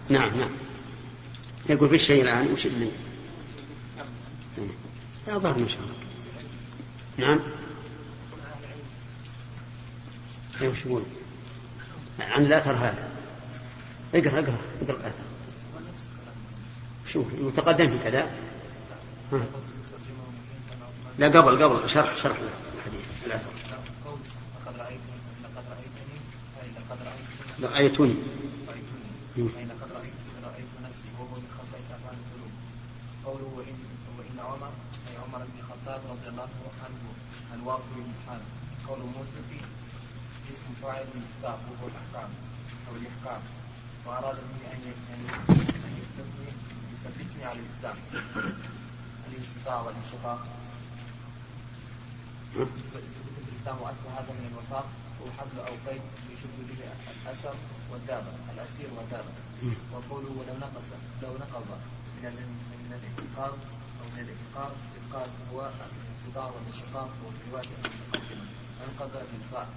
نعم 0.09 0.37
نعم 0.37 0.72
يقول 1.69 1.89
في 1.89 1.99
شيء 1.99 2.21
الآن 2.21 2.51
وش 2.51 2.65
اللي؟ 2.65 2.91
لا 5.27 5.37
ضرر 5.37 5.59
إن 5.59 5.69
شاء 5.69 5.79
الله. 5.81 5.95
نعم. 7.17 7.39
أي 10.61 10.67
وش 10.67 10.85
يقول؟ 10.85 11.03
عن 12.19 12.45
الأثر 12.45 12.71
هذا. 12.71 13.09
اقرأ 14.13 14.39
اقرأ 14.39 14.57
اقرأ 14.81 14.99
الأثر. 14.99 15.23
شوف 17.07 17.33
المتقدم 17.33 17.89
في 17.89 18.03
كذا. 18.03 18.31
لا 21.17 21.27
قبل 21.27 21.63
قبل 21.63 21.89
شرح 21.89 22.15
شرح 22.15 22.37
الحديث 22.77 23.05
الأثر. 23.25 23.49
رأيتني 27.63 28.15
رأيتني 29.37 29.72
الخطاب 35.83 36.11
رضي 36.11 36.27
الله 36.29 36.49
عنه 36.85 37.03
الواصل 37.53 37.91
الامتحان 37.95 38.41
قول 38.87 38.99
موسى 38.99 39.59
اسم 40.51 40.67
فاعل 40.81 41.05
المفتاح 41.15 41.55
وهو 41.69 41.87
الأحكام 41.87 42.29
أو 42.87 42.95
الإحكام. 42.95 43.41
وأراد 44.05 44.35
به 44.35 44.71
أن 44.73 44.81
أن 45.13 45.93
يثبتني 45.99 46.47
يثبتني 46.93 47.45
على 47.45 47.59
الاسلام 47.59 47.95
الانستطاع 49.27 49.81
والانشقاق 49.81 50.43
الاسلام 53.51 53.81
وأصل 53.81 54.07
هذا 54.17 54.31
من 54.39 54.51
الوثاق 54.51 54.85
هو 55.21 55.25
حبل 55.39 55.59
أو 55.59 55.73
قيد 55.87 56.01
يشد 56.31 56.57
به 56.69 56.83
الاسر 57.25 57.55
والدابة. 57.91 58.31
الأسير 58.53 58.87
والدابة. 58.97 59.33
وقوله 59.93 60.29
ولو 60.29 60.55
نقص 60.61 60.87
لو 61.23 61.33
نقض 61.33 61.65
من 62.23 62.99
الانتقاض 62.99 63.57
أو 64.03 64.09
من 64.15 64.19
الانقاذ 64.19 64.73
الإنقاذ 64.95 65.31
هو 65.53 65.59
الانصدار 65.61 66.53
والانشقاق 66.55 67.09
وفي 67.25 67.51
رواية 67.51 67.69
المتقدمة 67.77 68.45
أنقذ 68.83 69.13
بالفاء 69.31 69.67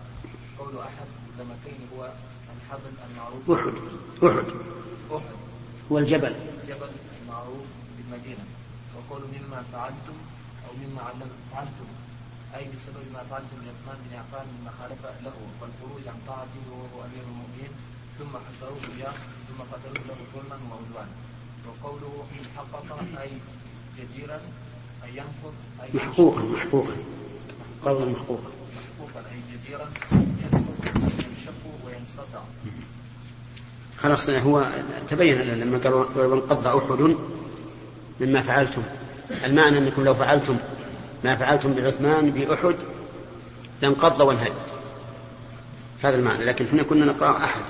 قول 0.58 0.78
أحد 0.78 1.06
اللمكين 1.30 1.80
هو 1.96 2.12
الحبل 2.56 2.92
المعروف 3.10 3.50
أحد 3.50 3.74
أحد. 4.24 4.46
أحد. 5.16 5.34
هو 5.92 5.98
الجبل 5.98 6.34
الجبل 6.62 6.90
المعروف 7.22 7.66
بالمدينة. 7.96 8.44
وقول 8.96 9.22
مما 9.22 9.62
فعلتم 9.72 10.16
أو 10.66 10.72
مما 10.82 11.28
فعلتم. 11.52 11.88
أي 12.54 12.68
بسبب 12.74 13.04
ما 13.12 13.22
فعلتم 13.30 13.56
لعثمان 13.66 13.98
بن 14.04 14.16
عفان 14.16 14.46
مما 14.60 14.70
خالف 14.80 15.02
له. 15.24 15.36
والخروج 15.60 16.08
عن 16.08 16.18
طاعته 16.26 16.64
وهو 16.70 17.04
أمير 17.04 17.24
المؤمنين. 17.30 17.72
ثم 18.18 18.32
حصروه 18.48 18.80
إياه 18.96 19.12
ثم 19.48 19.58
قتلوه 19.72 20.06
له 20.08 20.18
ظلما 20.34 20.58
وعدوانا. 20.70 21.14
وقوله 21.66 22.26
حقق 22.56 22.98
أي 23.20 23.30
جديرا 23.98 24.40
محقوقا 25.94 26.42
محقوقا. 26.42 26.96
قولا 27.84 28.04
محقوقا 28.04 28.50
محقوقا 28.76 29.20
أي 29.32 29.40
جديرا 29.52 29.88
ينشق 30.12 31.60
وينصدع. 31.86 32.40
خلاص 33.98 34.30
هو 34.30 34.66
تبين 35.08 35.40
لما 35.40 35.78
قالوا 35.78 36.26
وانقض 36.26 36.66
أحد 36.66 37.16
مما 38.20 38.40
فعلتم. 38.40 38.82
المعنى 39.44 39.78
أنكم 39.78 40.04
لو 40.04 40.14
فعلتم 40.14 40.56
ما 41.24 41.36
فعلتم 41.36 41.74
بعثمان 41.74 42.30
بأحد 42.30 42.76
لانقض 43.82 44.20
وانهد. 44.20 44.52
هذا 46.02 46.16
المعنى. 46.16 46.44
لكن 46.44 46.66
إحنا 46.66 46.82
كنا 46.82 47.04
نقرأ 47.04 47.36
أحد. 47.44 47.62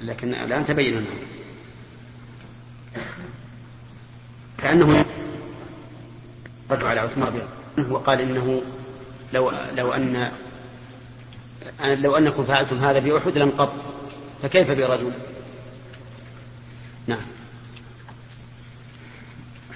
لكن 0.00 0.34
الآن 0.34 0.64
تبين 0.64 0.96
أنه 0.96 1.06
كأنه 4.64 5.04
رد 6.70 6.84
على 6.84 7.00
عثمان 7.00 7.32
وقال 7.90 8.20
إنه 8.20 8.62
لو 9.34 9.52
لو 9.76 9.92
أن 9.92 10.30
لو 11.84 12.16
أنكم 12.16 12.44
فعلتم 12.44 12.78
هذا 12.78 12.98
بأحد 12.98 13.38
لانقض. 13.38 13.72
فكيف 14.42 14.70
برجل؟ 14.70 15.12
نعم. 17.06 17.18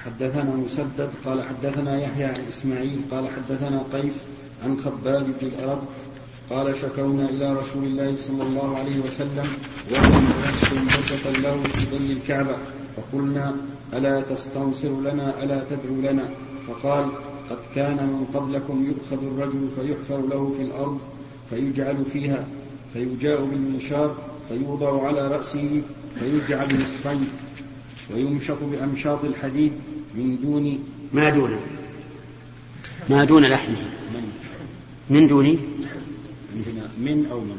حدثنا 0.05 0.45
مسدد 0.45 1.11
قال 1.25 1.43
حدثنا 1.43 2.01
يحيى 2.01 2.25
عن 2.25 2.45
إسماعيل 2.49 3.01
قال 3.11 3.29
حدثنا 3.37 3.83
قيس 3.93 4.25
عن 4.65 4.81
خباب 4.85 5.27
بن 5.41 5.47
الأرب 5.47 5.83
قال 6.51 6.79
شكونا 6.79 7.29
إلى 7.29 7.53
رسول 7.53 7.85
الله 7.85 8.17
صلى 8.17 8.43
الله 8.43 8.79
عليه 8.79 8.99
وسلم 8.99 9.49
وهو 9.91 10.21
مغلس 10.85 11.27
له 11.27 11.63
في 11.63 11.91
ظل 11.91 12.11
الكعبة 12.11 12.57
فقلنا 12.97 13.57
ألا 13.95 14.21
تستنصر 14.21 14.89
لنا 15.01 15.43
ألا 15.43 15.65
تدعو 15.71 16.13
لنا؟ 16.13 16.29
فقال 16.67 17.09
قد 17.51 17.59
كان 17.75 17.97
من 17.97 18.27
قبلكم 18.35 18.85
يؤخذ 18.85 19.27
الرجل 19.27 19.69
فيحفر 19.77 20.27
له 20.27 20.55
في 20.57 20.63
الأرض 20.63 21.01
فيجعل 21.51 22.05
فيها 22.13 22.47
فيجاء 22.93 23.45
بالمنشار 23.45 24.17
فيوضع 24.49 25.07
على 25.07 25.29
رأسه 25.29 25.83
فيجعل 26.19 26.83
نصفين 26.83 27.29
ويمشط 28.15 28.59
بأمشاط 28.73 29.25
الحديد 29.25 29.73
من 30.15 30.39
دون 30.43 30.85
ما 31.13 31.31
دون؟ 31.31 31.61
ما 33.11 33.25
دون 33.25 33.45
لحمه. 33.45 33.77
من؟ 35.11 35.29
دون؟ 35.29 35.59
من 36.99 37.27
أو 37.31 37.41
من؟ 37.41 37.59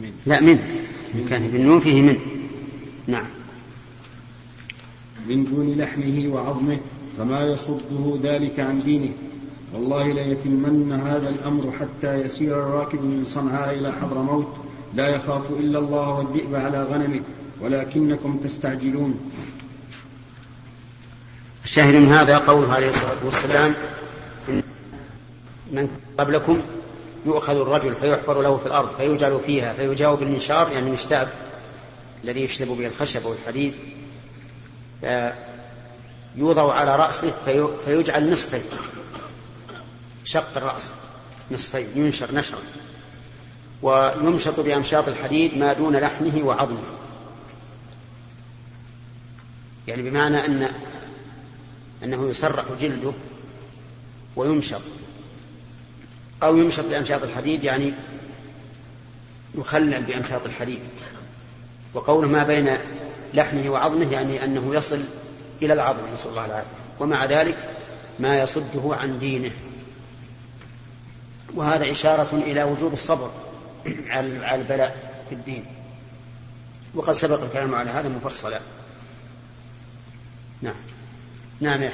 من. 0.00 0.12
لا 0.26 0.40
من. 0.40 0.58
كان 1.28 1.48
بالنون 1.48 1.80
فيه 1.80 2.02
من. 2.02 2.16
نعم. 3.06 3.26
من 5.28 5.44
دون 5.44 5.74
لحمه 5.78 6.34
وعظمه 6.34 6.78
فما 7.18 7.46
يصده 7.46 8.18
ذلك 8.22 8.60
عن 8.60 8.78
دينه. 8.78 9.12
والله 9.74 10.12
ليتمن 10.12 10.92
هذا 10.92 11.28
الأمر 11.30 11.72
حتى 11.80 12.14
يسير 12.14 12.54
الراكب 12.54 13.04
من 13.04 13.24
صنعاء 13.24 13.74
إلى 13.74 13.92
حضرموت 13.92 14.46
لا 14.94 15.08
يخاف 15.08 15.50
إلا 15.50 15.78
الله 15.78 16.14
والذئب 16.14 16.54
على 16.54 16.82
غنمه. 16.82 17.20
ولكنكم 17.60 18.36
تستعجلون. 18.44 19.20
الشاهد 21.64 21.94
من 21.94 22.08
هذا 22.08 22.38
قوله 22.38 22.72
عليه 22.72 22.88
الصلاة 22.88 23.24
والسلام 23.24 23.74
من 25.72 25.88
قبلكم 26.18 26.58
يؤخذ 27.26 27.56
الرجل 27.56 27.94
فيحفر 27.94 28.42
له 28.42 28.56
في 28.56 28.66
الأرض 28.66 28.88
فيجعل 28.88 29.40
فيها 29.40 29.72
فيجاوب 29.72 30.18
بالمنشار 30.18 30.72
يعني 30.72 30.86
المشتاب 30.86 31.28
الذي 32.24 32.40
يشتب 32.40 32.66
به 32.66 32.86
الخشب 32.86 33.24
والحديد. 33.24 33.74
يوضع 36.36 36.72
على 36.72 36.96
رأسه 36.96 37.32
في 37.44 37.68
فيجعل 37.84 38.32
نصفين 38.32 38.62
شق 40.24 40.56
الرأس. 40.56 40.92
نصفين 41.50 41.88
ينشر 41.96 42.34
نشرا. 42.34 42.58
ويمشط 43.82 44.60
بأمشاط 44.60 45.08
الحديد 45.08 45.58
ما 45.58 45.72
دون 45.72 45.96
لحمه 45.96 46.42
وعظمه. 46.44 46.82
يعني 49.88 50.10
بمعنى 50.10 50.46
أن 50.46 50.68
أنه 52.04 52.28
يسرح 52.28 52.64
جلده 52.80 53.12
ويمشط. 54.36 54.80
أو 56.42 56.56
يمشط 56.56 56.84
بأمشاط 56.84 57.22
الحديد 57.22 57.64
يعني 57.64 57.92
يخلل 59.54 60.02
بأمشاط 60.02 60.46
الحديد. 60.46 60.80
وقوله 61.94 62.28
ما 62.28 62.44
بين 62.44 62.76
لحمه 63.34 63.70
وعظمه 63.70 64.12
يعني 64.12 64.44
أنه 64.44 64.74
يصل 64.74 65.04
إلى 65.62 65.72
العظم 65.72 66.12
نسأل 66.12 66.30
الله 66.30 66.46
العافية. 66.46 66.68
ومع 67.00 67.24
ذلك 67.24 67.76
ما 68.18 68.40
يصده 68.40 68.96
عن 68.96 69.18
دينه. 69.18 69.50
وهذا 71.54 71.90
إشارة 71.90 72.34
إلى 72.34 72.62
وجوب 72.62 72.92
الصبر 72.92 73.30
على 73.86 74.54
البلاء 74.54 75.22
في 75.28 75.34
الدين. 75.34 75.64
وقد 76.94 77.12
سبق 77.12 77.42
الكلام 77.42 77.74
على 77.74 77.90
هذا 77.90 78.08
مفصلا. 78.08 78.60
نعم. 80.62 80.74
نعم 81.60 81.82
يا. 81.82 81.92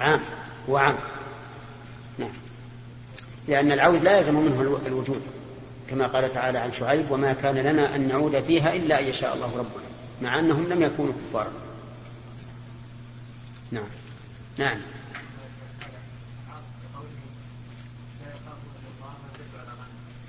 عام. 0.00 0.20
هو 0.68 0.76
عام. 0.76 0.94
نعم 0.94 1.21
لأن 3.48 3.72
العود 3.72 4.02
لا 4.02 4.18
يلزم 4.18 4.34
منه 4.34 4.80
الوجود 4.86 5.22
كما 5.90 6.06
قال 6.06 6.32
تعالى 6.32 6.58
عن 6.58 6.72
شعيب 6.72 7.10
وما 7.10 7.32
كان 7.32 7.54
لنا 7.54 7.96
أن 7.96 8.08
نعود 8.08 8.42
فيها 8.42 8.74
إلا 8.74 9.00
أن 9.00 9.04
يشاء 9.04 9.34
الله 9.34 9.46
ربنا. 9.46 9.92
مع 10.22 10.38
أنهم 10.38 10.68
لم 10.68 10.82
يكونوا 10.82 11.12
كفارا 11.12 11.52
نعم. 13.72 13.84
نعم. 14.58 14.78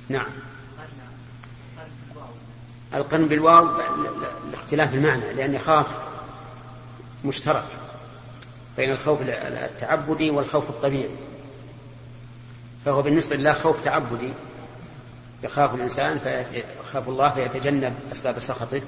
نعم. 0.10 0.26
القرن 2.94 3.28
بالواو 3.28 3.68
لاختلاف 4.52 4.94
المعنى 4.94 5.34
لأن 5.34 5.54
يخاف 5.54 5.98
مشترك 7.26 7.66
بين 8.78 8.92
الخوف 8.92 9.22
التعبدي 9.22 10.30
والخوف 10.30 10.70
الطبيعي. 10.70 11.10
فهو 12.86 13.02
بالنسبة 13.02 13.36
لله 13.36 13.54
خوف 13.54 13.82
تعبدي. 13.82 14.30
يخاف 15.44 15.76
الإنسان 15.76 16.20
فيخاف 16.20 17.10
الله 17.10 17.30
فيتجنب 17.30 17.94
أسباب 18.12 18.40
سخطه. 18.40 18.82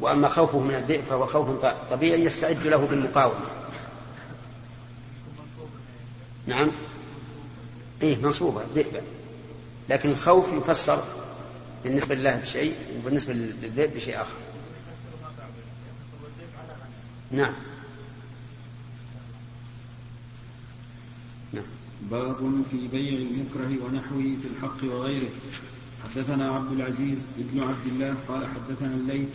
وأما 0.00 0.28
خوفه 0.28 0.58
من 0.58 0.74
الذئب 0.74 1.04
فهو 1.04 1.26
خوف 1.26 1.66
طبيعي 1.90 2.24
يستعد 2.24 2.66
له 2.66 2.76
بالمقاومة. 2.76 3.46
نعم. 6.46 6.72
إيه 8.02 8.16
منصوبة 8.16 8.62
ذئبا 8.74 9.02
لكن 9.88 10.10
الخوف 10.10 10.44
يفسر 10.52 11.02
بالنسبة 11.84 12.14
لله 12.14 12.36
بشيء 12.36 12.74
وبالنسبة 12.98 13.32
للذئب 13.34 13.94
بشيء 13.94 14.20
آخر. 14.20 14.36
نعم. 17.30 17.54
باب 22.10 22.62
في 22.70 22.88
بيع 22.92 23.18
المكره 23.18 23.84
ونحوه 23.84 24.36
في 24.42 24.48
الحق 24.56 24.94
وغيره. 24.94 25.28
حدثنا 26.04 26.50
عبد 26.50 26.72
العزيز 26.72 27.22
بن 27.38 27.60
عبد 27.60 27.86
الله 27.86 28.14
قال 28.28 28.46
حدثنا 28.46 28.94
الليث 28.94 29.28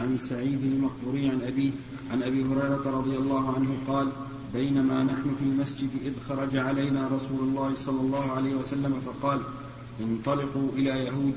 عن 0.00 0.16
سعيد 0.16 0.64
المقبوري 0.64 1.28
عن 1.28 1.40
أبيه 1.42 1.70
عن 2.10 2.22
أبي 2.22 2.44
هريرة 2.44 2.82
رضي 2.98 3.16
الله 3.16 3.54
عنه 3.54 3.76
قال 3.88 4.08
بينما 4.54 5.04
نحن 5.04 5.34
في 5.38 5.44
المسجد 5.44 5.90
إذ 6.04 6.12
خرج 6.28 6.56
علينا 6.56 7.08
رسول 7.08 7.40
الله 7.40 7.74
صلى 7.76 8.00
الله 8.00 8.32
عليه 8.32 8.54
وسلم 8.54 9.00
فقال 9.06 9.40
انطلقوا 10.00 10.68
إلى 10.72 10.90
يهود. 10.90 11.34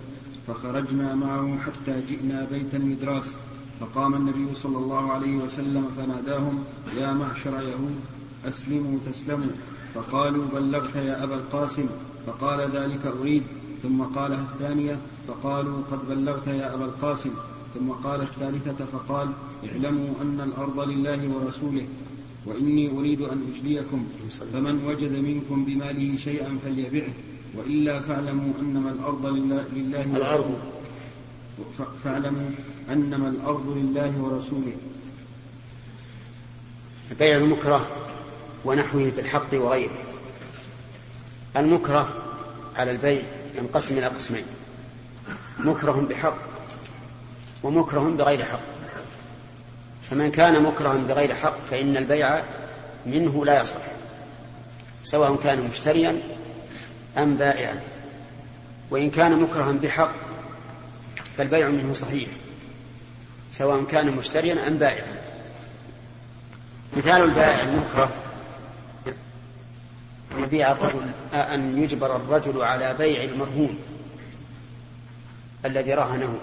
فخرجنا 0.48 1.16
معه 1.16 1.58
حتى 1.58 2.02
جئنا 2.10 2.48
بيت 2.52 2.76
المدراس 2.76 3.36
فقام 3.80 4.14
النبي 4.14 4.56
صلى 4.56 4.78
الله 4.78 5.12
عليه 5.12 5.38
وسلم 5.38 5.90
فناداهم 5.98 6.64
يا 6.98 7.14
معشر 7.14 7.62
يهود 7.62 7.96
أسلموا 8.46 9.00
تسلموا. 9.12 9.52
فقالوا 9.96 10.46
بلغت 10.54 10.96
يا 10.96 11.24
أبا 11.24 11.36
القاسم 11.36 11.86
فقال 12.26 12.72
ذلك 12.76 13.06
أريد. 13.22 13.44
ثم 13.84 14.02
قالها 14.04 14.42
الثانية 14.54 14.98
فقالوا 15.28 15.82
قد 15.92 16.10
بلغت 16.10 16.48
يا 16.48 16.74
أبا 16.74 16.86
القاسم. 16.86 17.30
ثم 17.76 17.90
قال 17.92 18.22
الثالثة 18.22 18.86
فقال 18.86 19.30
اعلموا 19.72 20.10
أن 20.22 20.42
الأرض 20.42 20.90
لله 20.90 21.30
ورسوله 21.30 21.88
وإني 22.46 22.98
أريد 23.00 23.22
أن 23.22 23.54
أجليكم 23.56 24.06
فمن 24.54 24.84
وجد 24.88 25.12
منكم 25.12 25.66
بماله 25.66 26.18
شيئا 26.18 26.58
فليبعه. 26.64 27.14
وإلا 27.58 28.00
فاعلموا 28.00 28.54
أنما 28.62 28.92
الأرض 28.92 29.26
لله, 29.26 29.66
لله 29.74 30.04
الأرض. 30.16 30.60
فاعلموا 32.04 32.50
أنما 32.90 33.28
الأرض 33.30 33.78
لله 33.78 34.22
ورسوله. 34.22 34.76
بيع 37.20 37.38
المكره. 37.38 37.88
ونحوه 38.66 39.12
في 39.16 39.22
الحق 39.22 39.54
وغيره. 39.54 39.98
المكره 41.58 42.14
على 42.76 42.92
البيع 42.92 43.22
ينقسم 43.56 43.98
إلى 43.98 44.08
قسمين. 44.08 44.46
مكره 45.60 46.08
بحق 46.10 46.38
ومكره 47.64 48.16
بغير 48.18 48.46
حق. 48.46 48.60
فمن 50.10 50.32
كان 50.32 50.64
مكرها 50.64 50.96
بغير 50.96 51.36
حق 51.36 51.56
فإن 51.72 51.98
البيع 51.98 52.44
منه 53.06 53.46
لا 53.46 53.62
يصح 53.62 53.80
سواء 55.04 55.36
كان 55.36 55.68
مشتريا 55.68 56.20
أم 57.18 57.36
بائعا. 57.36 57.80
وإن 58.92 59.10
كان 59.10 59.40
مكرها 59.40 59.72
بحق 59.72 60.12
فالبيع 61.38 61.70
منه 61.70 61.94
صحيح 61.94 62.30
سواء 63.52 63.84
كان 63.84 64.12
مشتريا 64.12 64.68
أم 64.68 64.78
بائعا. 64.78 65.22
مثال 66.98 67.24
البائع 67.24 67.62
المكره 67.62 68.25
يبيع 70.46 70.72
الرجل 70.72 71.10
أن 71.34 71.84
يجبر 71.84 72.16
الرجل 72.16 72.62
على 72.62 72.94
بيع 72.94 73.24
المرهون 73.24 73.80
الذي 75.66 75.94
رهنه. 75.94 76.40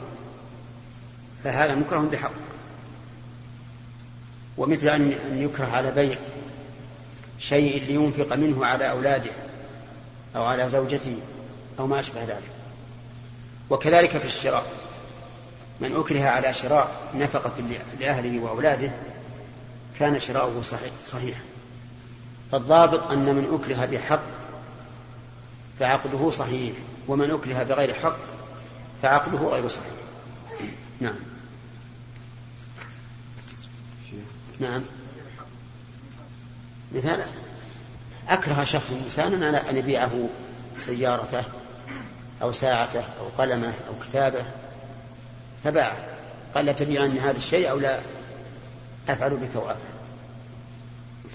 فهذا 1.45 1.75
مكره 1.75 2.01
بحق. 2.01 2.33
ومثل 4.59 4.88
أن 4.88 5.12
يكره 5.33 5.67
على 5.67 5.91
بيع 5.91 6.19
شيء 7.38 7.85
لينفق 7.85 8.37
منه 8.37 8.67
على 8.67 8.91
أولاده 8.91 9.31
أو 10.37 10.45
على 10.45 10.69
زوجته 10.69 11.17
أو 11.79 11.87
ما 11.87 12.01
أشبه 12.01 12.25
ذلك. 12.25 12.51
وكذلك 13.71 14.19
في 14.19 14.25
الشراء. 14.27 14.67
من 15.81 15.97
أكره 15.97 16.25
على 16.25 16.53
شراء 16.53 16.91
نفقة 17.15 17.62
لأهله 18.01 18.41
وأولاده 18.41 18.91
كان 19.99 20.21
شراؤه 20.21 20.62
صحيح 20.62 20.93
صحيحا. 21.05 21.41
فالضابط 22.53 23.12
أن 23.12 23.35
من 23.35 23.61
أكره 23.61 23.85
بحق 23.85 24.23
فعقده 25.79 26.31
صحيح 26.31 26.73
ومن 27.09 27.31
أكره 27.31 27.62
بغير 27.62 27.95
حق 27.95 28.17
فعقده 29.03 29.38
غير 29.38 29.69
صحيح. 29.69 29.93
نعم. 31.01 31.15
نعم. 34.61 34.83
مثال 36.93 37.25
أكره 38.29 38.65
شخص 38.65 38.91
إنسانا 39.05 39.47
على 39.47 39.71
أن 39.71 39.77
يبيعه 39.77 40.29
سيارته 40.79 41.45
أو 42.43 42.53
ساعته 42.53 43.01
أو 43.21 43.29
قلمه 43.38 43.73
أو 43.88 43.95
كتابه 44.03 44.45
فباعه 45.65 45.97
قال 46.55 46.65
لا 46.65 46.73
تبيعني 46.73 47.21
هذا 47.21 47.37
الشيء 47.37 47.71
أو 47.71 47.79
لا 47.79 48.01
أفعل 49.09 49.37
بك 49.37 49.57
وأفعل. 49.57 50.02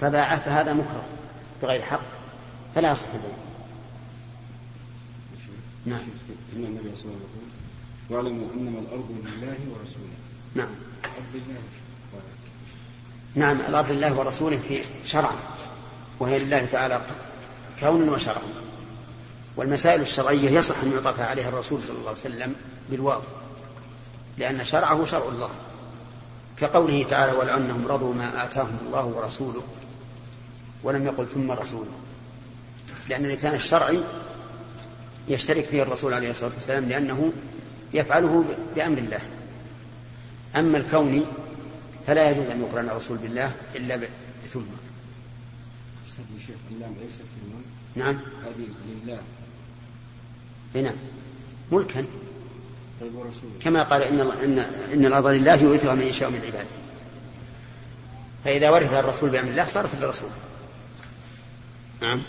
فباعه 0.01 0.39
فهذا 0.39 0.73
مكره 0.73 1.05
بغير 1.61 1.81
حق 1.81 2.01
فلا 2.75 2.91
يصح 2.91 3.07
البيع 3.13 3.37
نعم. 5.85 5.99
إن 6.55 6.63
النبي 6.63 6.97
صلى 6.97 7.05
الله 7.05 7.15
عليه 7.15 7.29
وسلم 7.29 7.47
واعلموا 8.09 8.47
أنما 8.53 8.79
الأرض 8.79 9.11
لله 9.11 9.57
ورسوله. 9.71 10.17
نعم. 10.55 10.69
أرض 11.03 11.35
الله 11.35 11.61
نعم 13.35 13.59
الأرض 13.69 13.91
لله 13.91 14.19
ورسوله 14.19 14.57
في 14.57 14.81
شرعا 15.05 15.35
وهي 16.19 16.39
لله 16.39 16.65
تعالى 16.65 17.01
كونا 17.79 18.11
وشرعا 18.11 18.41
والمسائل 19.55 20.01
الشرعية 20.01 20.49
يصح 20.49 20.79
أن 20.83 20.91
يعطف 20.91 21.19
عليها 21.19 21.49
الرسول 21.49 21.83
صلى 21.83 21.97
الله 21.97 22.09
عليه 22.09 22.19
وسلم 22.19 22.55
بالواو 22.89 23.21
لأن 24.37 24.65
شرعه 24.65 25.05
شرع 25.05 25.27
الله. 25.29 25.49
كقوله 26.59 27.03
تعالى 27.03 27.31
ولو 27.31 27.55
أنهم 27.55 27.87
رضوا 27.87 28.13
ما 28.13 28.43
آتاهم 28.45 28.77
الله 28.87 29.05
ورسوله. 29.05 29.63
ولم 30.83 31.05
يقل 31.05 31.27
ثم 31.27 31.51
رسوله. 31.51 31.91
لأن 33.09 33.25
الإنسان 33.25 33.55
الشرعي 33.55 34.03
يشترك 35.27 35.65
فيه 35.65 35.83
الرسول 35.83 36.13
عليه 36.13 36.29
الصلاة 36.29 36.51
والسلام 36.55 36.85
لأنه 36.85 37.33
يفعله 37.93 38.45
بأمر 38.75 38.97
الله. 38.97 39.21
أما 40.55 40.77
الكوني 40.77 41.23
فلا 42.07 42.31
يجوز 42.31 42.47
أن 42.47 42.61
يقرن 42.61 42.89
الرسول 42.89 43.17
بالله 43.17 43.51
إلا 43.75 43.99
بثم. 44.43 44.59
نعم. 47.95 48.13
هذه 48.15 48.67
لله 48.87 49.19
نعم. 50.73 50.95
ملكا. 51.71 52.05
طيب 53.01 53.11
كما 53.61 53.83
قال 53.83 54.03
إن 54.03 54.19
إن 54.19 54.59
إن 54.93 55.05
الأرض 55.05 55.25
لله 55.25 55.55
يورثها 55.55 55.95
من 55.95 56.01
يشاء 56.01 56.29
من 56.29 56.41
عباده. 56.41 56.67
فإذا 58.43 58.69
ورث 58.69 58.93
الرسول 58.93 59.29
بأمر 59.29 59.49
الله 59.49 59.65
صارت 59.65 59.95
للرسول. 59.95 60.29
نعم. 62.01 62.21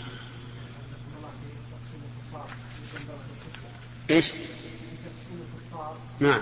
إيش؟ 4.09 4.31
نعم. 6.19 6.41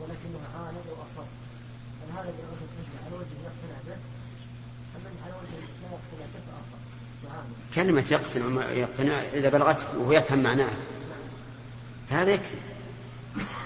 ولكنه 0.00 0.40
عاند 0.54 0.86
واصر 0.98 1.26
هل 2.02 2.12
هذا 2.12 2.34
على 3.06 3.16
وجه 3.16 3.36
يقتنع 3.44 3.78
به 3.86 3.94
ام 4.96 5.02
على 5.24 5.32
وجه 5.32 5.60
لا 5.82 5.88
يقتنع 5.88 6.26
به 6.34 6.40
فاصر 6.40 6.86
كلمة 7.74 8.04
يقتنع 8.10 8.70
يقتنع 8.70 9.20
إذا 9.20 9.48
بلغته 9.48 9.98
وهو 9.98 10.12
يفهم 10.12 10.42
معناها. 10.42 10.76
فهذا 12.10 12.32
يكفي. 12.32 12.56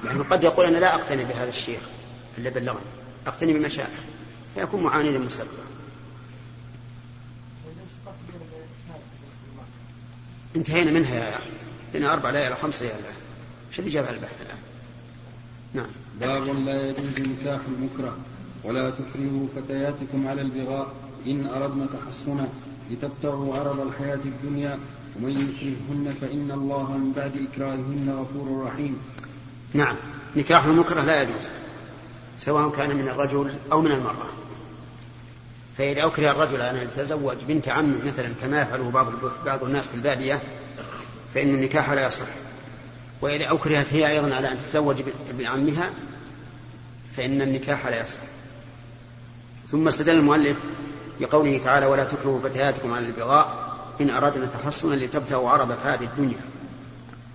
لأنه 0.05 0.25
قد 0.25 0.45
يقول 0.45 0.67
أنا 0.67 0.79
لا 0.79 0.95
أقتنع 0.95 1.23
بهذا 1.23 1.49
الشيخ 1.49 1.81
اللي 2.39 2.51
بلغني. 2.51 3.00
أقتني 3.27 3.53
بمشاعره 3.53 3.91
فيكون 4.55 4.83
معاندا 4.83 5.19
مستقبلا. 5.19 5.63
انتهينا 10.57 10.91
منها 10.91 11.15
يا 11.15 11.37
أخي. 11.37 11.51
لنا 11.95 12.13
أربع 12.13 12.31
ليالي 12.31 12.57
خمس 12.57 12.83
ليالي 12.83 13.03
شو 13.73 13.83
اللي 13.83 13.91
جاب 13.91 14.05
البحث 14.05 14.43
الآن؟ 14.43 14.59
نعم. 15.75 15.91
باب 16.21 16.65
لا 16.67 16.89
يجوز 16.89 17.21
نكاح 17.21 17.61
المكره 17.69 18.17
ولا 18.65 18.91
تكرهوا 18.91 19.47
فتياتكم 19.57 20.29
على 20.29 20.41
البغاء. 20.41 20.93
إن 21.27 21.47
أردنا 21.47 21.87
تحصنا 21.87 22.49
لتبتغوا 22.91 23.59
عرض 23.59 23.81
الحياة 23.81 24.19
الدنيا. 24.25 24.79
ومن 25.17 25.31
يكرههن 25.31 26.11
فإن 26.21 26.51
الله 26.51 26.97
من 26.97 27.13
بعد 27.13 27.47
إكراههن 27.53 28.17
غفور 28.19 28.67
رحيم. 28.67 28.99
نعم. 29.75 29.97
نكاح 30.37 30.65
المكره 30.65 31.03
لا 31.03 31.23
يجوز. 31.23 31.49
سواء 32.41 32.71
كان 32.71 32.97
من 32.97 33.09
الرجل 33.09 33.55
أو 33.73 33.81
من 33.81 33.93
المرأة. 33.93 34.27
فإذا 35.79 36.07
أكره 36.07 36.31
الرجل 36.31 36.61
أن 36.61 36.77
يتزوج 36.77 37.37
بنت 37.49 37.69
عمه 37.69 37.97
مثلا 38.07 38.29
كما 38.43 38.63
يفعله 38.63 38.91
بعض 38.91 39.13
بعض 39.47 39.65
الناس 39.65 39.89
في 39.89 39.95
البادية 39.95 40.41
فإن 41.35 41.55
النكاح 41.55 41.91
لا 41.91 42.07
يصح. 42.07 42.27
وإذا 43.21 43.53
أكرهت 43.53 43.87
هي 43.93 44.09
أيضا 44.09 44.35
على 44.35 44.53
أن 44.53 44.59
تتزوج 44.61 45.03
ابن 45.31 45.47
عمها 45.47 45.91
فإن 47.17 47.43
النكاح 47.43 47.87
لا 47.87 48.03
يصح. 48.03 48.21
ثم 49.69 49.89
استدل 49.89 50.13
المؤلف 50.13 50.57
بقوله 51.21 51.59
تعالى 51.59 51.87
ولا 51.87 52.05
تكرهوا 52.05 52.41
فتياتكم 52.41 52.93
على 52.93 53.07
البغاء 53.07 53.71
إن 54.01 54.11
أردنا 54.11 54.47
تحصنا 54.47 54.95
لتبتغوا 54.95 55.51
عرض 55.51 55.71
هذه 55.85 56.05
الدنيا. 56.05 56.41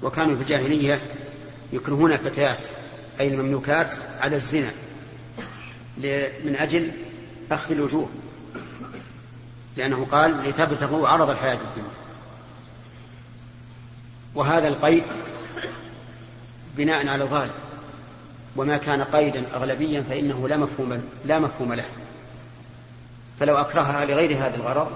وكانوا 0.03 0.35
في 0.35 0.41
الجاهلية 0.41 1.01
يكرهون 1.73 2.11
الفتيات 2.11 2.67
أي 3.19 3.27
المملوكات 3.27 3.95
على 4.19 4.35
الزنا. 4.35 4.71
من 6.43 6.55
أجل 6.59 6.91
أخذ 7.51 7.71
الوجوه. 7.71 8.09
لأنه 9.77 10.07
قال 10.11 10.43
لتبتغوا 10.43 11.07
عرض 11.07 11.29
الحياة 11.29 11.53
الدنيا. 11.53 11.89
وهذا 14.35 14.67
القيد 14.67 15.03
بناء 16.77 17.07
على 17.07 17.23
الغالب. 17.23 17.53
وما 18.55 18.77
كان 18.77 19.03
قيدا 19.03 19.45
أغلبيا 19.55 20.01
فإنه 20.01 20.47
لا 20.47 20.57
مفهوم 20.57 21.09
لا 21.25 21.39
مفهوم 21.39 21.73
له. 21.73 21.85
فلو 23.39 23.55
أكرهها 23.55 24.05
لغير 24.05 24.37
هذا 24.37 24.55
الغرض 24.55 24.91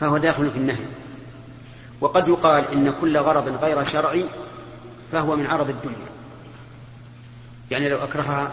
فهو 0.00 0.18
داخل 0.18 0.50
في 0.50 0.58
النهي. 0.58 0.84
وقد 2.00 2.28
يقال 2.28 2.66
إن 2.68 2.94
كل 3.00 3.18
غرض 3.18 3.64
غير 3.64 3.84
شرعي 3.84 4.24
فهو 5.12 5.36
من 5.36 5.46
عرض 5.46 5.68
الدنيا. 5.68 6.12
يعني 7.70 7.88
لو 7.88 7.98
أكرهها 7.98 8.52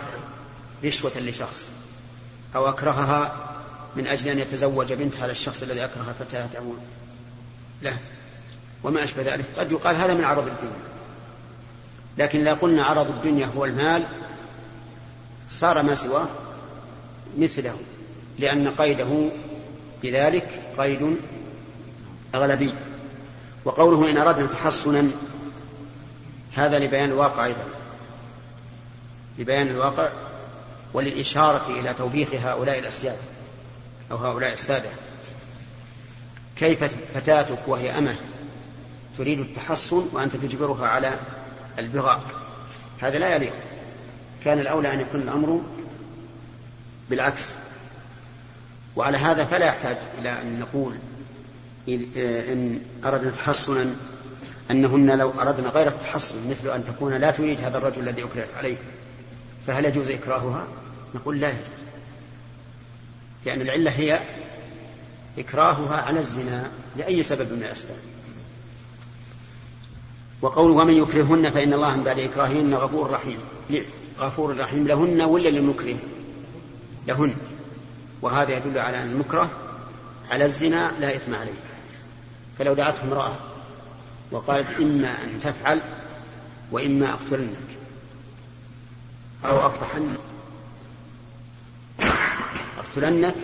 رشوة 0.85 1.11
لشخص 1.17 1.71
أو 2.55 2.69
أكرهها 2.69 3.35
من 3.95 4.07
أجل 4.07 4.27
أن 4.27 4.39
يتزوج 4.39 4.93
بنت 4.93 5.17
هذا 5.17 5.31
الشخص 5.31 5.61
الذي 5.61 5.85
أكره 5.85 6.15
فتاته 6.19 6.73
له 7.81 7.97
وما 8.83 9.03
أشبه 9.03 9.33
ذلك. 9.33 9.45
قد 9.57 9.71
يقال 9.71 9.95
هذا 9.95 10.13
من 10.13 10.23
عرض 10.23 10.47
الدنيا. 10.47 10.89
لكن 12.17 12.39
إذا 12.39 12.53
قلنا 12.53 12.83
عرض 12.83 13.09
الدنيا 13.09 13.45
هو 13.45 13.65
المال 13.65 14.05
صار 15.49 15.83
ما 15.83 15.95
سواه 15.95 16.27
مثله 17.37 17.75
لأن 18.39 18.67
قيده 18.69 19.29
بذلك 20.03 20.61
قيد 20.77 21.17
أغلبي. 22.35 22.73
وقوله 23.65 24.11
إن 24.11 24.17
أردنا 24.17 24.47
تحصنا 24.47 25.09
هذا 26.55 26.79
لبيان 26.79 27.09
الواقع 27.09 27.45
أيضا. 27.45 27.65
لبيان 29.37 29.67
الواقع 29.67 30.09
وللإشارة 30.93 31.79
إلى 31.79 31.93
توبيخ 31.93 32.33
هؤلاء 32.33 32.79
الأسياد 32.79 33.17
أو 34.11 34.17
هؤلاء 34.17 34.53
السادة. 34.53 34.89
كيف 36.55 36.83
فتاتك 37.13 37.67
وهي 37.67 37.97
أمة 37.97 38.15
تريد 39.17 39.39
التحصن 39.39 40.09
وأنت 40.11 40.35
تجبرها 40.35 40.87
على 40.87 41.13
البغاء؟ 41.79 42.21
هذا 42.99 43.19
لا 43.19 43.35
يليق. 43.35 43.53
كان 44.43 44.59
الأولى 44.59 44.93
أن 44.93 44.99
يكون 44.99 45.21
الأمر 45.21 45.61
بالعكس. 47.09 47.53
وعلى 48.95 49.17
هذا 49.17 49.45
فلا 49.45 49.65
يحتاج 49.65 49.97
إلى 50.17 50.41
أن 50.41 50.59
نقول 50.59 50.99
إن 51.87 52.81
أردنا 53.05 53.31
تحصنا 53.31 53.95
أنهن 54.71 55.17
لو 55.17 55.31
أردنا 55.39 55.69
غير 55.69 55.87
التحصن 55.87 56.49
مثل 56.49 56.69
أن 56.69 56.83
تكون 56.83 57.13
لا 57.13 57.31
تريد 57.31 57.61
هذا 57.61 57.77
الرجل 57.77 58.01
الذي 58.01 58.23
أكرهت 58.23 58.53
عليه. 58.53 58.77
فهل 59.67 59.85
يجوز 59.85 60.09
إكراهها؟ 60.09 60.67
نقول 61.15 61.39
لا 61.39 61.49
يجوز. 61.49 61.79
لأن 63.45 63.61
العلة 63.61 63.91
هي 63.91 64.19
إكراهها 65.37 66.01
على 66.01 66.19
الزنا 66.19 66.71
لأي 66.97 67.23
سبب 67.23 67.51
من 67.51 67.63
الأسباب. 67.63 67.97
وقوله 70.41 70.73
ومن 70.73 70.93
يكرهن 70.93 71.51
فإن 71.51 71.73
الله 71.73 71.95
من 71.95 72.03
بعد 72.03 72.19
إكراههن 72.19 72.73
غفور 72.73 73.11
رحيم. 73.11 73.39
غفور 74.19 74.57
رحيم. 74.57 74.87
لهن 74.87 75.21
ولا 75.21 75.49
للمكره؟ 75.49 75.97
لهن. 77.07 77.35
وهذا 78.21 78.57
يدل 78.57 78.77
على 78.77 79.01
أن 79.01 79.11
المكره 79.11 79.49
على 80.31 80.45
الزنا 80.45 80.91
لا 80.99 81.15
إثم 81.15 81.35
عليه. 81.35 81.59
فلو 82.59 82.73
دعته 82.73 83.03
امرأة 83.03 83.35
وقالت 84.31 84.79
إما 84.79 85.23
أن 85.23 85.39
تفعل 85.39 85.81
وإما 86.71 87.09
أقتلنك 87.09 87.68
أو 89.45 89.67
أفضحنك 89.67 90.19
أقتلنك 92.77 93.35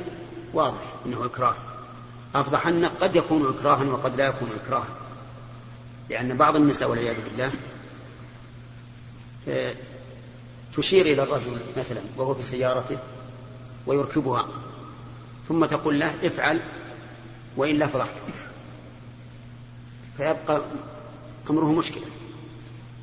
واضح 0.54 0.82
أنه 1.06 1.26
إكراه. 1.26 1.56
أفضحنك 2.36 2.92
قد 3.02 3.16
يكون 3.16 3.50
إكراها 3.50 3.84
وقد 3.84 4.16
لا 4.16 4.28
يكون 4.28 4.50
إكراها. 4.64 4.90
لأن 6.10 6.38
بعض 6.38 6.56
النساء 6.56 6.90
والعياذ 6.90 7.16
بالله 7.24 7.52
آه، 9.48 9.76
تشير 10.74 11.06
إلى 11.06 11.24
الرجل 11.24 11.60
مثلا 11.78 12.02
وهو 12.18 12.34
في 12.36 12.44
سيارته 12.44 12.98
ويركبها 13.88 14.48
ثم 15.48 15.66
تقول 15.66 16.00
له 16.00 16.28
افعل 16.28 16.62
وإلا 17.58 17.88
فضحتك 17.88 18.22
فيبقى 20.18 20.62
أمره 21.50 21.72
مشكلة. 21.72 22.06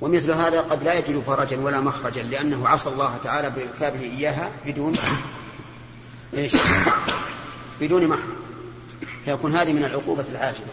ومثل 0.03 0.31
هذا 0.31 0.61
قد 0.61 0.83
لا 0.83 0.95
يجد 0.95 1.21
فرجا 1.21 1.57
ولا 1.57 1.81
مخرجا 1.81 2.23
لأنه 2.23 2.69
عصى 2.69 2.91
الله 2.91 3.17
تعالى 3.25 3.51
بإركابه 3.51 4.01
إياها 4.01 4.51
بدون 4.67 4.95
إيش؟ 6.35 6.53
بدون 7.81 8.09
محرم 8.09 8.37
فيكون 9.25 9.57
هذه 9.57 9.73
من 9.73 9.85
العقوبة 9.85 10.25
العاجلة 10.31 10.67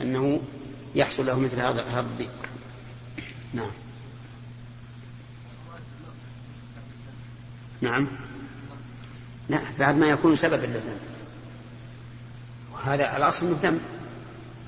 أنه 0.00 0.40
يحصل 0.94 1.26
له 1.26 1.38
مثل 1.38 1.60
هذا 1.60 1.82
هذا 1.82 2.00
الضيق 2.00 2.30
نعم. 3.54 3.70
نعم. 7.80 8.08
لا 9.48 9.60
بعد 9.78 9.96
ما 9.96 10.06
يكون 10.06 10.36
سببا 10.36 10.66
للذنب. 10.66 11.00
وهذا 12.72 13.16
الأصل 13.16 13.46
أنه 13.46 13.58
ذنب 13.62 13.80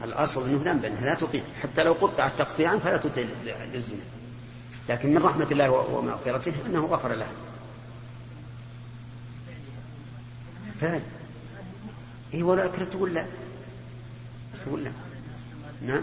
الأصل 0.05 0.49
أنه 0.49 0.61
ذنب 0.64 0.85
أنها 0.85 1.05
لا 1.05 1.14
تطيع. 1.14 1.43
حتى 1.62 1.83
لو 1.83 1.93
قطعت 1.93 2.38
تقطيعا 2.38 2.79
فلا 2.79 2.97
تطيع 2.97 3.27
للزنا. 3.73 3.99
لكن 4.88 5.14
من 5.14 5.23
رحمة 5.23 5.47
الله 5.51 5.71
ومغفرته 5.71 6.53
أنه 6.67 6.87
غفر 6.87 7.14
لها. 7.14 7.33
فعل 10.81 11.03
إيه 12.35 12.43
ولا 12.43 12.64
أكره 12.64 12.85
تقول 12.85 13.14
لا؟ 13.14 13.27
تقول 14.64 14.85
لا. 14.85 14.90
نعم. 15.83 16.03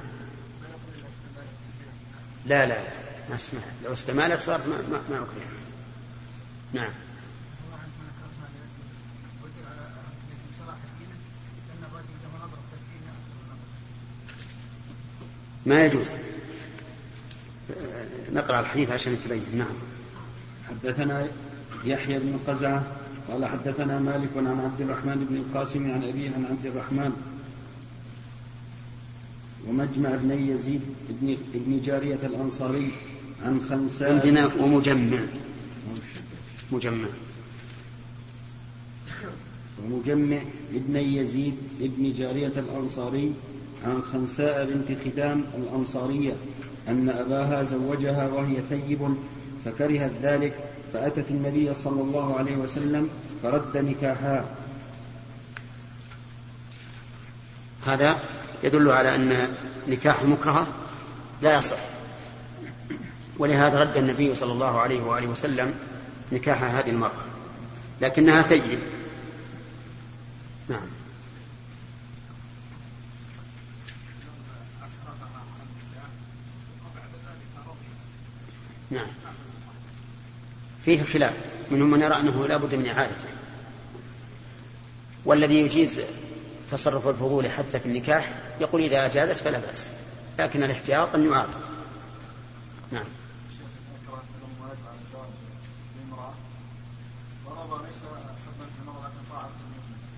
لا 2.45 2.65
لا 2.65 2.83
لا 2.83 2.89
ما 3.29 3.35
استمالت 3.35 3.65
لو 3.85 3.93
استمالت 3.93 4.41
صارت 4.41 4.67
ما, 4.67 4.77
ما, 4.77 5.01
ما 5.09 5.15
أكره 5.15 5.45
نعم. 6.73 6.91
ما 15.65 15.85
يجوز. 15.85 16.11
نقرأ 18.33 18.59
الحديث 18.59 18.89
عشان 18.91 19.19
تبين 19.19 19.43
نعم. 19.57 19.75
حدثنا 20.69 21.27
يحيى 21.85 22.19
بن 22.19 22.39
قزعة 22.47 22.83
قال 23.27 23.45
حدثنا 23.45 23.99
مالك 23.99 24.29
عن 24.37 24.59
عبد 24.59 24.81
الرحمن 24.81 25.25
بن 25.29 25.35
القاسم 25.35 25.91
عن 25.91 26.03
أبيه 26.03 26.29
عن 26.29 26.45
عبد 26.49 26.65
الرحمن 26.65 27.11
ومجمع 29.67 30.09
بن 30.09 30.31
يزيد 30.31 30.81
بن, 31.09 31.37
ابن 31.55 31.81
جارية 31.81 32.19
الأنصاري 32.23 32.91
عن 33.45 33.61
خنساء. 33.69 34.13
عندنا 34.13 34.51
ومجمع. 34.59 35.19
مجمع. 36.71 37.07
ومجمع 39.83 40.41
ابن 40.73 40.95
يزيد 40.95 41.55
ابن 41.81 42.13
جارية 42.13 42.53
الأنصاري 42.57 43.33
عن 43.85 44.01
خنساء 44.01 44.65
بنت 44.65 44.97
ختام 45.07 45.43
الأنصارية 45.57 46.33
أن 46.87 47.09
أباها 47.09 47.63
زوجها 47.63 48.27
وهي 48.27 48.55
ثيب 48.69 49.15
فكرهت 49.65 50.11
ذلك 50.21 50.53
فأتت 50.93 51.31
النبي 51.31 51.73
صلى 51.73 52.01
الله 52.01 52.37
عليه 52.37 52.55
وسلم 52.55 53.09
فرد 53.43 53.77
نكاحها. 53.77 54.45
هذا 57.85 58.19
يدل 58.63 58.91
على 58.91 59.15
أن 59.15 59.47
نكاح 59.87 60.21
المكرهة 60.21 60.67
لا 61.41 61.57
يصح. 61.57 61.77
ولهذا 63.37 63.77
رد 63.77 63.97
النبي 63.97 64.35
صلى 64.35 64.51
الله 64.51 64.79
عليه 64.79 65.01
وآله 65.01 65.27
وسلم 65.27 65.73
نكاح 66.31 66.63
هذه 66.63 66.89
المرأة 66.89 67.25
لكنها 68.01 68.41
ثيب 68.41 68.79
نعم 70.69 70.87
نعم 78.91 79.07
فيه 80.85 81.03
خلاف 81.03 81.33
منهم 81.71 81.91
من 81.91 82.01
يرى 82.01 82.15
أنه 82.15 82.47
لا 82.47 82.57
بد 82.57 82.75
من 82.75 82.87
إعادته. 82.87 83.29
والذي 85.25 85.59
يجيز 85.59 86.01
تصرف 86.71 87.07
الفضول 87.07 87.51
حتى 87.51 87.79
في 87.79 87.85
النكاح 87.85 88.33
يقول 88.61 88.81
إذا 88.81 89.05
أجازت 89.05 89.43
فلا 89.43 89.59
بأس 89.59 89.89
لكن 90.39 90.63
الاحتياط 90.63 91.15
أن 91.15 91.31
يعاد. 91.31 91.49
نعم. 92.91 93.05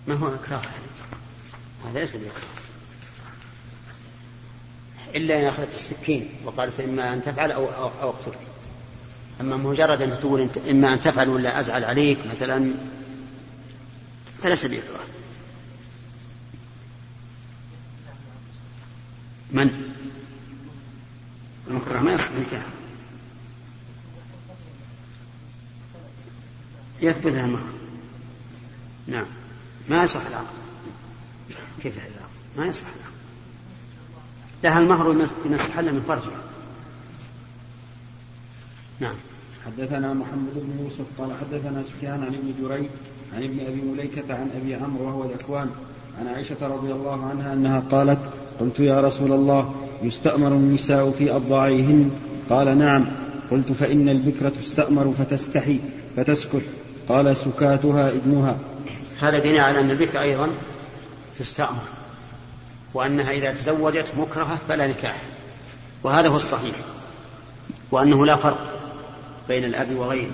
ما 0.08 0.16
هو 0.16 0.28
إكراه؟ 0.28 0.62
هذا 1.90 2.00
ليس 2.00 2.16
بإكراه. 2.16 2.64
إلا 5.16 5.42
إن 5.42 5.46
أخذت 5.46 5.76
السكين 5.76 6.30
وقالت 6.46 6.80
إما 6.80 7.14
أن 7.14 7.22
تفعل 7.22 7.52
أو 7.52 7.66
أو, 7.66 7.92
أو 8.02 8.10
أقتلك. 8.10 8.53
أما 9.42 9.58
مجرد 9.58 10.02
أن 10.02 10.20
تقول 10.20 10.50
إما 10.70 10.94
أن 10.94 11.02
تفعل 11.02 11.30
ولا 11.30 11.60
أزعل 11.60 11.84
عليك 11.84 12.18
مثلا 12.28 12.74
فليس 14.44 14.66
بإكراه. 14.66 15.06
من؟ 19.52 19.94
المكره 21.68 22.00
ما 22.00 22.14
يصح 22.14 22.30
النكاح. 22.30 22.66
يثبت 27.02 27.34
المهر 27.34 27.70
نعم. 29.08 29.26
ما 29.90 30.04
يصح 30.04 30.22
العقد. 30.26 30.46
كيف 31.84 31.98
العقد 31.98 32.30
ما 32.58 32.66
يصح 32.66 32.88
العقد. 32.88 33.14
لها 34.64 34.80
المهر 34.80 35.12
بما 35.46 35.56
استحل 35.56 35.94
من 35.94 36.04
فرجها. 36.08 36.53
نعم. 39.00 39.16
حدثنا 39.66 40.14
محمد 40.14 40.54
بن 40.56 40.84
يوسف 40.84 41.06
قال 41.18 41.30
حدثنا 41.42 41.84
سفيان 41.84 42.24
عن 42.24 42.36
ابن 42.36 42.54
جريج 42.62 42.86
عن 43.36 43.44
ابن 43.44 43.60
أبي 43.60 43.82
مليكة 43.82 44.34
عن 44.34 44.50
أبي 44.62 44.76
عمرو 44.76 45.06
وهو 45.06 45.24
ذكوان 45.24 45.70
عن 46.20 46.28
عائشة 46.28 46.56
رضي 46.62 46.92
الله 46.92 47.26
عنها 47.26 47.54
أنها 47.54 47.80
قالت 47.80 48.20
قلت 48.60 48.80
يا 48.80 49.02
رسول 49.02 49.32
الله 49.32 49.74
يستأمر 50.04 50.48
النساء 50.48 51.12
في 51.12 51.36
أضاعيهن؟ 51.36 52.12
قال 52.50 52.78
نعم. 52.78 53.06
قلت 53.52 53.72
فإن 53.72 54.10
البكرة 54.10 54.50
تستأمر 54.62 55.14
فتستحي 55.18 55.80
فتسكت 56.18 56.62
قال 57.10 57.38
سكاتها 57.38 58.10
ابنها. 58.10 58.58
هذا 59.22 59.40
دين 59.40 59.58
على 59.58 59.80
أن 59.80 59.92
البكر 59.92 60.22
أيضا 60.22 60.50
تستأمر 61.40 61.84
وأنها 62.94 63.32
إذا 63.32 63.54
تزوجت 63.54 64.14
مكرهة 64.18 64.58
فلا 64.68 64.88
نكاح 64.88 65.22
وهذا 66.04 66.28
هو 66.28 66.36
الصحيح 66.36 66.76
وأنه 67.92 68.26
لا 68.26 68.36
فرق. 68.36 68.73
بين 69.48 69.64
الأب 69.64 69.96
وغيره. 69.96 70.34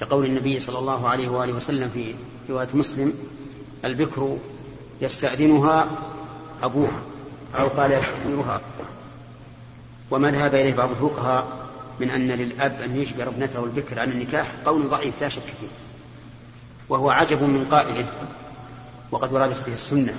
لقول 0.00 0.26
النبي 0.26 0.60
صلى 0.60 0.78
الله 0.78 1.08
عليه 1.08 1.28
وآله 1.28 1.52
وسلم 1.52 1.90
في 1.94 2.14
رواية 2.50 2.68
مسلم 2.74 3.12
البكر 3.84 4.36
يستأذنها 5.00 5.88
أبوها 6.62 7.00
أو 7.58 7.66
قال 7.68 7.92
يستأذنها. 7.92 8.60
وما 10.10 10.30
ذهب 10.30 10.54
إليه 10.54 10.74
بعض 10.74 10.90
الفقهاء 10.90 11.46
من 12.00 12.10
أن 12.10 12.28
للأب 12.28 12.80
أن 12.80 12.96
يجبر 12.96 13.28
ابنته 13.28 13.64
البكر 13.64 14.00
عن 14.00 14.12
النكاح 14.12 14.52
قول 14.64 14.88
ضعيف 14.88 15.14
لا 15.20 15.28
شك 15.28 15.42
فيه. 15.42 15.68
وهو 16.88 17.10
عجب 17.10 17.42
من 17.42 17.66
قائله 17.70 18.06
وقد 19.10 19.32
وردت 19.32 19.66
به 19.66 19.72
السنة. 19.72 20.16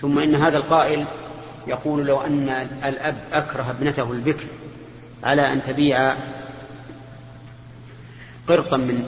ثم 0.00 0.18
إن 0.18 0.34
هذا 0.34 0.58
القائل 0.58 1.06
يقول 1.66 2.06
لو 2.06 2.20
أن 2.20 2.48
الأب 2.84 3.16
أكره 3.32 3.70
ابنته 3.70 4.12
البكر 4.12 4.44
على 5.24 5.52
أن 5.52 5.62
تبيع 5.62 6.16
قرطا 8.48 8.76
من 8.76 9.04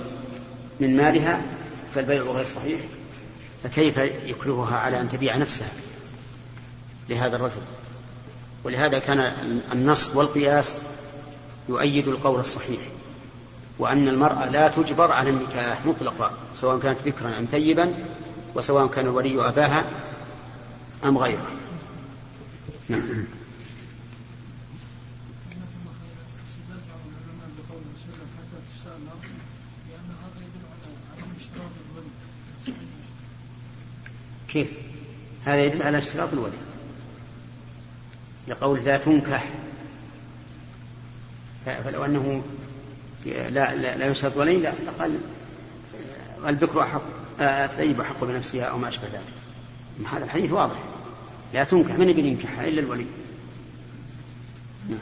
من 0.81 0.97
مالها 0.97 1.43
فالبيع 1.95 2.23
غير 2.23 2.47
صحيح 2.47 2.81
فكيف 3.63 3.97
يكرهها 4.27 4.77
على 4.77 5.01
أن 5.01 5.09
تبيع 5.09 5.37
نفسها 5.37 5.73
لهذا 7.09 7.37
الرجل؟ 7.37 7.63
ولهذا 8.65 8.99
كان 8.99 9.19
النص 9.73 10.17
والقياس 10.17 10.79
يؤيد 11.69 12.09
القول 12.09 12.41
الصحيح 12.41 12.81
وأن 13.79 14.09
المرأة 14.09 14.49
لا 14.49 14.69
تجبر 14.69 15.13
على 15.13 15.31
النكاح 15.31 15.87
مطلقا 15.87 16.33
سواء 16.55 16.79
كانت 16.79 16.99
بكرا 17.05 17.39
أم 17.39 17.45
ثيبا 17.45 17.95
وسواء 18.55 18.87
كان 18.87 19.07
الولي 19.07 19.49
أباها 19.49 19.85
أم 21.05 21.19
غيره. 21.19 21.51
نعم 22.89 23.25
لأن 29.89 30.11
هذا 30.23 30.41
يدل 30.41 30.65
على 30.73 30.89
عدم 31.13 31.31
اشتراط 31.41 31.75
الولي 31.91 32.11
كيف؟ 34.53 34.73
هذا 35.45 35.65
يدل 35.65 35.83
على 35.83 35.99
اشتراط 35.99 36.33
الولي. 36.33 36.59
لقول 38.49 38.85
لا 38.85 38.99
تنكح. 38.99 39.51
فلو 41.65 42.05
أنه 42.05 42.43
لا 43.27 43.51
لا, 43.51 43.97
لا 43.97 44.07
يشترط 44.07 44.37
ولي 44.37 44.57
لا 44.57 44.73
لقال 44.87 45.19
البكر 46.47 46.83
أحق 46.83 47.03
الثيب 47.41 48.01
أحق 48.01 48.25
بنفسها 48.25 48.65
أو 48.65 48.79
ما 48.79 48.89
أشبه 48.89 49.07
ذلك. 49.07 50.09
هذا 50.13 50.25
الحديث 50.25 50.53
واضح. 50.53 50.79
لا 51.55 51.65
تنكح. 51.65 51.99
من 51.99 52.09
يبي 52.09 52.21
ينكحها؟ 52.21 52.69
إلا 52.69 52.81
الولي. 52.81 53.07
نعم. 54.89 54.99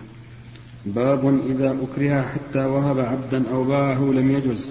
باب 0.87 1.41
إذا 1.47 1.77
أكره 1.83 2.23
حتى 2.23 2.59
وهب 2.59 2.99
عبدا 3.01 3.45
أو 3.51 3.65
باعه 3.65 3.99
لم 3.99 4.31
يجز 4.31 4.71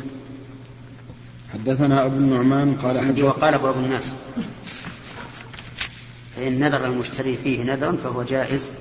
حدثنا 1.53 2.05
أبو 2.05 2.15
النعمان 2.15 2.75
قال 2.83 2.99
حدثنا 2.99 3.25
وقال 3.25 3.57
بعض 3.57 3.77
الناس 3.77 4.15
فإن 6.35 6.59
نذر 6.59 6.85
المشتري 6.85 7.37
فيه 7.37 7.63
نذرا 7.63 7.95
فهو 8.03 8.23
جائز 8.23 8.71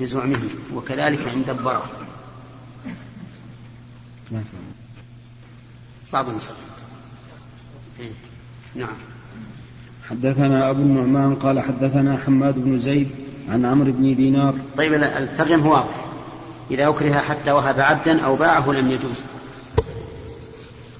بزعمه 0.00 0.40
وكذلك 0.74 1.28
عند 1.28 1.50
الضرر. 1.50 1.86
بعض 6.12 6.28
النسخ 6.28 6.54
إيه. 8.00 8.10
نعم. 8.74 8.96
حدثنا 10.10 10.70
أبو 10.70 10.82
النعمان 10.82 11.34
قال 11.34 11.60
حدثنا 11.60 12.18
حماد 12.26 12.54
بن 12.54 12.78
زيد 12.78 13.10
عن 13.48 13.64
عمرو 13.64 13.92
بن 13.92 14.14
دينار. 14.14 14.54
طيب 14.76 14.94
الترجمة 14.94 15.68
واضح 15.68 15.94
إذا 16.70 16.88
أكره 16.88 17.12
حتى 17.12 17.52
وهب 17.52 17.80
عبدا 17.80 18.20
أو 18.20 18.36
باعه 18.36 18.70
لم 18.70 18.90
يجوز. 18.90 19.24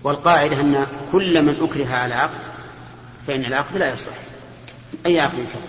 والقاعدة 0.05 0.61
أن 0.61 0.87
كل 1.13 1.43
من 1.43 1.55
أكره 1.61 1.95
على 1.95 2.15
عقد 2.15 2.41
فإن 3.27 3.45
العقد 3.45 3.77
لا 3.77 3.93
يصلح. 3.93 4.19
أي 5.07 5.21
عقد 5.21 5.37
كان 5.37 5.69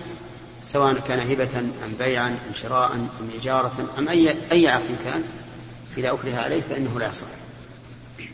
سواء 0.68 1.00
كان 1.00 1.20
هبة 1.20 1.58
أم 1.58 1.92
بيعا 1.98 2.28
أم 2.28 2.54
شراء 2.54 2.94
أم 2.94 3.08
إجارة 3.40 3.72
أم 3.98 4.08
أي 4.08 4.36
أي 4.52 4.68
عقد 4.68 4.96
كان 5.04 5.22
إذا 5.98 6.10
أكره 6.10 6.34
عليه 6.34 6.60
فإنه 6.60 6.98
لا 6.98 7.08
يصلح. 7.08 7.28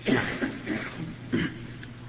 نعم. 0.09 0.24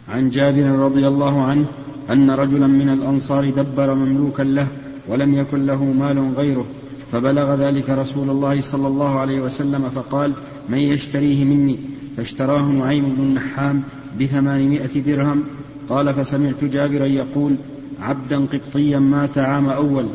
عن 0.10 0.30
جابر 0.30 0.66
رضي 0.66 1.08
الله 1.08 1.46
عنه 1.46 1.66
أن 2.10 2.32
رجلا 2.32 2.68
من 2.68 2.90
الأنصار 2.90 3.50
دبر 3.50 3.94
مملوكا 3.94 4.44
له 4.44 4.68
ولم 5.08 5.40
يكن 5.40 5.66
له 5.66 5.84
مال 5.84 6.34
غيره. 6.38 6.68
فبلغ 7.12 7.56
ذلك 7.56 7.90
رسول 7.90 8.30
الله 8.30 8.62
صلى 8.62 8.88
الله 8.88 9.20
عليه 9.20 9.40
وسلم 9.40 9.90
فقال 9.90 10.34
من 10.70 10.78
يشتريه 10.78 11.44
مني؟ 11.44 11.80
فاشتراه 12.18 12.62
نعيم 12.62 13.16
بن 13.16 13.24
النحام 13.24 13.84
بثمانمائة 14.20 15.02
درهم. 15.02 15.44
قال 15.90 16.14
فسمعت 16.14 16.64
جابرا 16.64 17.06
يقول 17.06 17.56
عبدا 18.02 18.46
قبطيا 18.46 19.00
مات 19.00 19.38
عام 19.38 19.70
أول. 19.70 20.08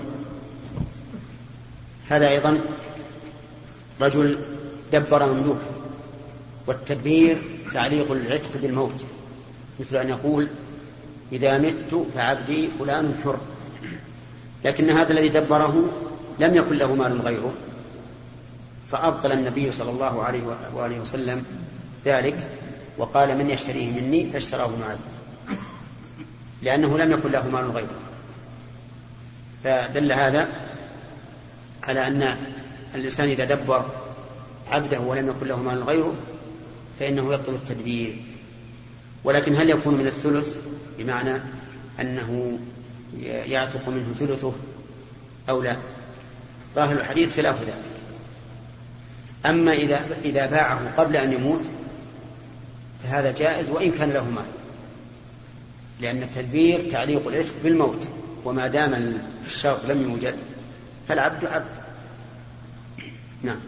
هذا 2.08 2.28
أيضا 2.28 2.60
رجل 4.02 4.38
دبر 4.92 5.32
مملوكا 5.32 5.74
والتدبير 6.66 7.36
تعليق 7.72 8.12
العتق 8.12 8.50
بالموت 8.62 9.04
مثل 9.80 9.96
أن 9.96 10.08
يقول 10.08 10.48
إذا 11.32 11.58
مت 11.58 12.06
فعبدي 12.14 12.68
فلان 12.78 13.14
حر. 13.24 13.36
لكن 14.64 14.90
هذا 14.90 15.12
الذي 15.12 15.28
دبره 15.28 15.84
لم 16.40 16.54
يكن 16.54 16.76
له 16.76 16.94
مال 16.94 17.20
غيره 17.20 17.54
فأبطل 18.86 19.32
النبي 19.32 19.72
صلى 19.72 19.90
الله 19.90 20.22
عليه 20.22 20.42
وآله 20.74 21.00
وسلم 21.00 21.44
ذلك 22.04 22.48
وقال 22.98 23.38
من 23.38 23.50
يشتريه 23.50 24.00
مني 24.00 24.30
فاشتراه 24.30 24.70
معاذ 24.80 24.98
لأنه 26.62 26.98
لم 26.98 27.12
يكن 27.12 27.30
له 27.30 27.48
مال 27.48 27.70
غيره. 27.70 27.98
فدل 29.64 30.12
هذا 30.12 30.48
على 31.82 32.06
أن 32.06 32.36
الإنسان 32.94 33.28
إذا 33.28 33.44
دبر 33.44 33.90
عبده 34.70 35.00
ولم 35.00 35.28
يكن 35.28 35.46
له 35.46 35.62
مال 35.62 35.82
غيره 35.82 36.14
فإنه 37.00 37.34
يبطل 37.34 37.54
التدبير. 37.54 38.16
ولكن 39.24 39.54
هل 39.54 39.70
يكون 39.70 39.94
من 39.94 40.06
الثلث؟ 40.06 40.56
بمعنى 40.98 41.40
أنه 42.00 42.58
يعتق 43.22 43.88
منه 43.88 44.12
ثلثه 44.14 44.52
أو 45.48 45.62
لا؟ 45.62 45.76
ظاهر 46.74 46.96
الحديث 46.96 47.36
خلاف 47.36 47.60
ذلك. 47.62 47.94
أما 49.46 49.72
إذا 49.72 50.06
إذا 50.24 50.46
باعه 50.46 50.94
قبل 50.96 51.16
أن 51.16 51.32
يموت 51.32 51.62
فهذا 53.02 53.32
جائز 53.32 53.70
وإن 53.70 53.90
كان 53.90 54.10
له 54.10 54.30
مال. 54.30 54.44
لأن 56.00 56.22
التدبير 56.22 56.90
تعليق 56.90 57.28
العتق 57.28 57.54
بالموت 57.64 58.08
وما 58.44 58.66
دام 58.66 59.18
في 59.42 59.48
الشرط 59.48 59.84
لم 59.86 60.02
يوجد 60.02 60.34
فالعبد 61.08 61.44
عبد. 61.44 61.84
نعم. 63.42 63.60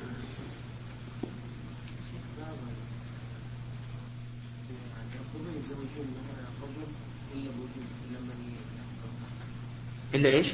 إلا 10.15 10.29
إيش؟ 10.29 10.53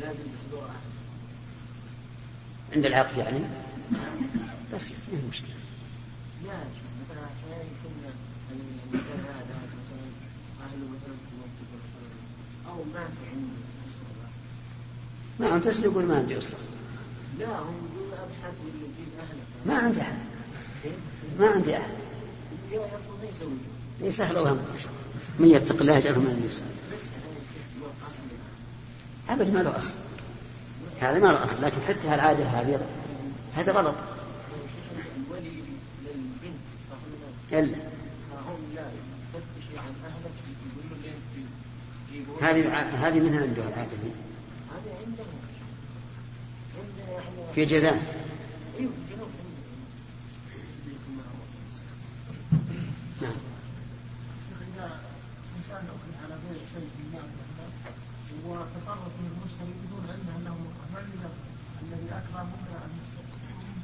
لازم 0.00 0.18
عند 2.72 2.86
العقد 2.86 3.18
يعني؟ 3.18 3.40
بس 4.74 4.90
ما 4.90 4.96
هي 5.12 5.28
مشكلة. 5.28 5.54
ما 12.94 13.00
في 13.00 13.26
عنده 13.32 13.50
أسرة. 13.86 15.50
ما 15.50 15.56
أنت 15.56 15.68
عندي 16.14 16.38
أسرة. 16.38 16.58
لا 17.38 17.58
هم 17.58 17.74
يقول 17.94 18.12
أبحث 18.12 18.54
ولا 18.64 18.74
يجيب 18.74 19.08
أهله. 19.20 19.42
ما 19.66 19.78
عندي 19.78 20.00
أحد. 20.00 20.16
ما 21.38 21.46
عندي 21.46 21.76
أحد. 21.76 21.94
يسوي. 23.36 23.56
يسهل 24.00 24.36
الله 24.36 24.52
من 25.38 25.48
يتق 25.48 25.80
الله 25.80 25.96
يجعله 25.96 26.18
من 26.18 26.46
يسهل. 26.50 26.66
أبد 29.28 29.54
ما 29.54 29.58
له 29.58 29.78
أصل 29.78 29.94
هذا 31.00 31.18
ما 31.18 31.26
له 31.26 31.44
أصل 31.44 31.62
لكن 31.62 31.76
حتى 31.88 32.14
العادة 32.14 32.44
هذه 32.44 32.80
هذا 33.54 33.72
غلط. 33.72 33.94
إلا. 37.52 37.76
هذه 42.42 42.68
هذه 42.78 43.20
من 43.20 43.36
عنده 43.38 43.62
العادة. 43.62 43.96
دي 44.02 44.10
في 47.54 47.64
جزاء. 47.64 48.02
نعم. 53.22 53.32
وتصرف 58.46 59.12
من 59.20 59.26
المشتري 59.32 59.72
بدون 59.84 60.06
علم 60.10 60.28
انه 60.36 60.56
الذي 61.82 62.08
اكره 62.10 62.20
ممكن 62.20 62.25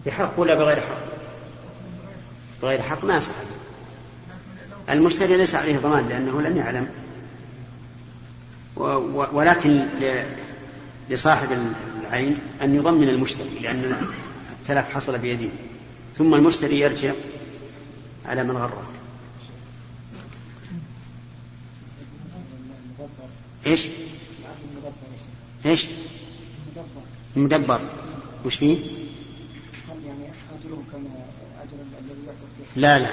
بحق 0.06 0.40
ولا 0.40 0.54
بغير 0.54 0.80
حق؟ 0.80 1.02
بغير 2.62 2.82
حق 2.82 3.04
ما 3.04 3.16
يصح 3.16 3.34
المشتري 4.90 5.36
ليس 5.36 5.54
عليه 5.54 5.78
ضمان 5.78 6.08
لأنه 6.08 6.42
لم 6.42 6.56
يعلم 6.56 6.88
ولكن 9.32 9.86
لصاحب 11.10 11.72
العين 12.00 12.38
أن 12.62 12.74
يضمن 12.74 13.08
المشتري 13.08 13.58
لأن 13.60 14.08
التلف 14.52 14.94
حصل 14.94 15.18
بيده 15.18 15.50
ثم 16.16 16.34
المشتري 16.34 16.80
يرجع 16.80 17.12
على 18.26 18.44
من 18.44 18.56
غره 18.56 18.82
إيش؟ 23.66 23.88
إيش؟ 25.66 25.86
المدبر 27.36 27.80
وش 28.44 28.56
فيه؟ 28.56 28.78
لا 32.76 32.98
لا. 32.98 33.10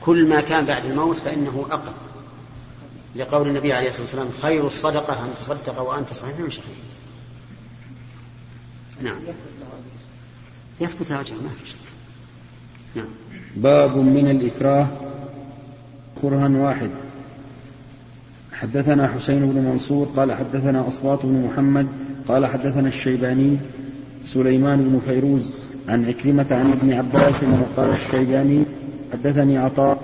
كل 0.00 0.28
ما 0.28 0.40
كان 0.40 0.66
بعد 0.66 0.84
الموت 0.84 1.16
فإنه 1.16 1.66
أقل. 1.70 1.92
لقول 3.16 3.48
النبي 3.48 3.72
عليه 3.72 3.88
الصلاة 3.88 4.02
والسلام 4.02 4.30
خير 4.42 4.66
الصدقة 4.66 5.24
أن 5.24 5.34
تصدق 5.34 5.80
وأنت 5.80 6.12
صحيح 6.12 6.38
من 6.38 6.50
شقيق 6.50 6.66
نعم. 9.02 9.16
يثبت 10.80 11.10
له 11.10 11.20
أجر 11.20 11.34
ما 11.34 11.48
في 11.48 11.70
شك. 11.70 11.76
نعم. 12.94 13.08
باب 13.56 13.96
من 13.96 14.30
الإكراه. 14.30 14.88
كرها 16.22 16.48
واحد. 16.48 16.90
حدثنا 18.52 19.08
حسين 19.08 19.52
بن 19.52 19.60
منصور 19.60 20.06
قال 20.16 20.32
حدثنا 20.32 20.86
أصوات 20.86 21.26
بن 21.26 21.48
محمد 21.50 21.88
قال 22.28 22.46
حدثنا 22.46 22.88
الشيباني 22.88 23.58
سليمان 24.24 24.78
بن 24.78 25.00
فيروز 25.06 25.54
عن 25.88 26.04
عكرمة 26.04 26.46
عن 26.50 26.72
ابن 26.72 26.92
عباس 26.92 27.42
وقال 27.42 27.90
الشيباني 27.90 28.64
حدثني 29.12 29.58
عطاء 29.58 29.98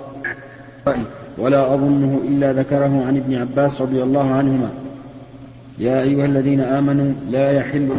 ولا 1.37 1.73
أظنه 1.73 2.21
إلا 2.27 2.53
ذكره 2.53 3.05
عن 3.07 3.17
ابن 3.17 3.35
عباس 3.35 3.81
رضي 3.81 4.03
الله 4.03 4.31
عنهما. 4.31 4.69
يا 5.79 6.01
أيها 6.01 6.25
الذين 6.25 6.61
آمنوا 6.61 7.11
لا 7.31 7.51
يحل 7.51 7.89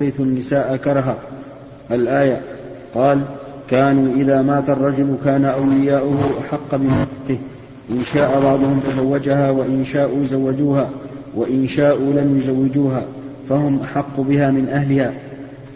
يرث 0.00 0.20
النساء 0.20 0.76
كرها. 0.76 1.16
الآية 1.90 2.40
قال 2.94 3.20
كانوا 3.70 4.14
إذا 4.14 4.42
مات 4.42 4.70
الرجل 4.70 5.16
كان 5.24 5.44
أولياؤه 5.44 6.18
أحق 6.40 6.74
بحقه 6.74 7.38
إن 7.90 8.02
شاء 8.14 8.40
بعضهم 8.42 8.80
تزوجها 8.86 9.50
وإن 9.50 9.84
شاءوا 9.84 10.24
زوجوها 10.24 10.90
وإن 11.34 11.66
شاءوا 11.66 12.12
لم 12.12 12.38
يزوجوها 12.38 13.04
فهم 13.48 13.80
أحق 13.80 14.20
بها 14.20 14.50
من 14.50 14.68
أهلها. 14.68 15.12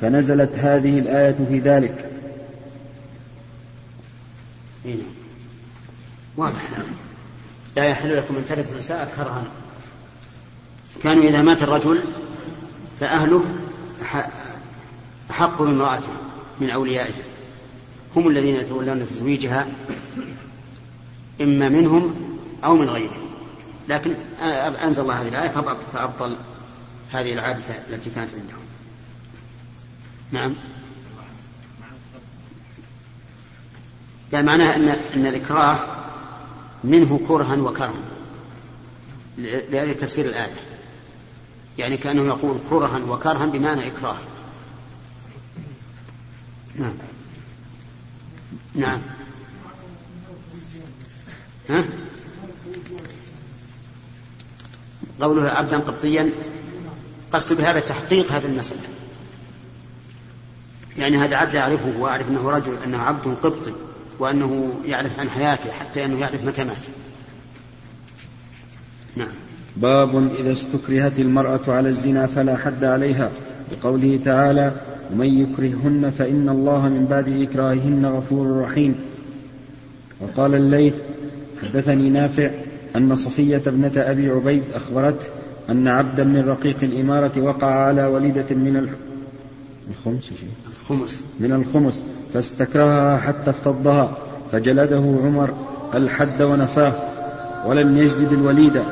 فنزلت 0.02 0.54
هذه 0.54 0.98
الآية 0.98 1.36
في 1.48 1.58
ذلك. 1.58 2.10
إيه. 4.86 5.02
واضح. 6.36 6.62
لا 7.76 7.84
يحل 7.84 8.16
لكم 8.16 8.36
أن 8.36 8.44
ترثوا 8.44 8.72
النساء 8.72 9.12
كرها 9.16 9.44
كانوا 11.02 11.24
إذا 11.24 11.42
مات 11.42 11.62
الرجل 11.62 11.98
فأهله 13.00 13.44
أحق 15.30 15.62
بامرأته 15.62 16.12
من 16.60 16.70
أوليائه. 16.70 17.14
هم 18.16 18.28
الذين 18.28 18.54
يتولون 18.54 19.06
تزويجها 19.06 19.66
إما 21.40 21.68
منهم 21.68 22.14
أو 22.64 22.76
من 22.76 22.88
غيرهم 22.90 23.28
لكن 23.88 24.14
أنزل 24.84 25.02
الله 25.02 25.22
هذه 25.22 25.28
الآية 25.28 25.50
فأبطل 25.92 26.36
هذه 27.12 27.32
العادة 27.32 27.62
التي 27.90 28.10
كانت 28.10 28.34
عندهم. 28.34 28.71
نعم. 30.32 30.54
لا 34.32 34.42
معناها 34.42 34.76
أن 34.76 34.88
أن 34.88 35.26
ذكراه 35.26 36.02
منه 36.84 37.20
كرها 37.28 37.56
وكرها. 37.56 38.04
لأجل 39.38 39.94
تفسير 39.94 40.24
الآية. 40.24 40.54
يعني 41.78 41.96
كأنه 41.96 42.26
يقول 42.26 42.58
كرها 42.70 42.98
وكرها 42.98 43.46
بمعنى 43.46 43.86
إكراه. 43.86 44.16
نعم. 46.74 46.94
نعم. 48.74 49.00
ها؟ 51.68 51.84
قوله 55.20 55.50
عبدا 55.50 55.78
قبطيا. 55.78 56.32
قصد 57.32 57.56
بهذا 57.56 57.80
تحقيق 57.80 58.32
هذه 58.32 58.46
المسألة. 58.46 59.01
يعني 60.96 61.16
هذا 61.16 61.36
عبد 61.36 61.56
أعرفه 61.56 61.98
وأعرف 61.98 62.28
أنه 62.28 62.50
رجل 62.50 62.72
أنه 62.86 62.98
عبد 62.98 63.36
قبطي 63.42 63.72
وأنه 64.18 64.74
يعرف 64.84 65.20
عن 65.20 65.30
حياته 65.30 65.72
حتى 65.72 66.04
أنه 66.04 66.20
يعرف 66.20 66.44
متى 66.44 66.64
مات. 66.64 66.86
نعم. 69.16 69.28
باب 69.76 70.32
إذا 70.38 70.52
استكرهت 70.52 71.18
المرأة 71.18 71.60
على 71.68 71.88
الزنا 71.88 72.26
فلا 72.26 72.56
حد 72.56 72.84
عليها. 72.84 73.30
لقوله 73.72 74.20
تعالى 74.24 74.72
ومن 75.12 75.26
يكرههن 75.26 76.10
فإن 76.10 76.48
الله 76.48 76.88
من 76.88 77.06
بعد 77.06 77.28
إكراههن 77.28 78.06
غفور 78.06 78.60
رحيم. 78.60 78.94
وقال 80.20 80.54
الليث 80.54 80.94
حدثني 81.62 82.10
نافع 82.10 82.50
أن 82.96 83.14
صفية 83.14 83.62
ابنة 83.66 83.92
أبي 83.96 84.30
عبيد 84.30 84.62
أخبرته 84.74 85.26
أن 85.70 85.88
عبدا 85.88 86.24
من 86.24 86.48
رقيق 86.48 86.76
الإمارة 86.82 87.40
وقع 87.40 87.66
على 87.66 88.06
وليدة 88.06 88.54
من 88.54 88.88
الخمس 89.90 90.32
الخمس. 90.92 91.22
من 91.40 91.52
الخمس 91.52 92.04
فاستكرهها 92.34 93.18
حتى 93.18 93.50
افتضها 93.50 94.16
فجلده 94.52 94.96
عمر 94.96 95.54
الحد 95.94 96.42
ونفاه 96.42 96.94
ولم 97.66 97.96
يجدد 97.96 98.32
الوليدة 98.32 98.82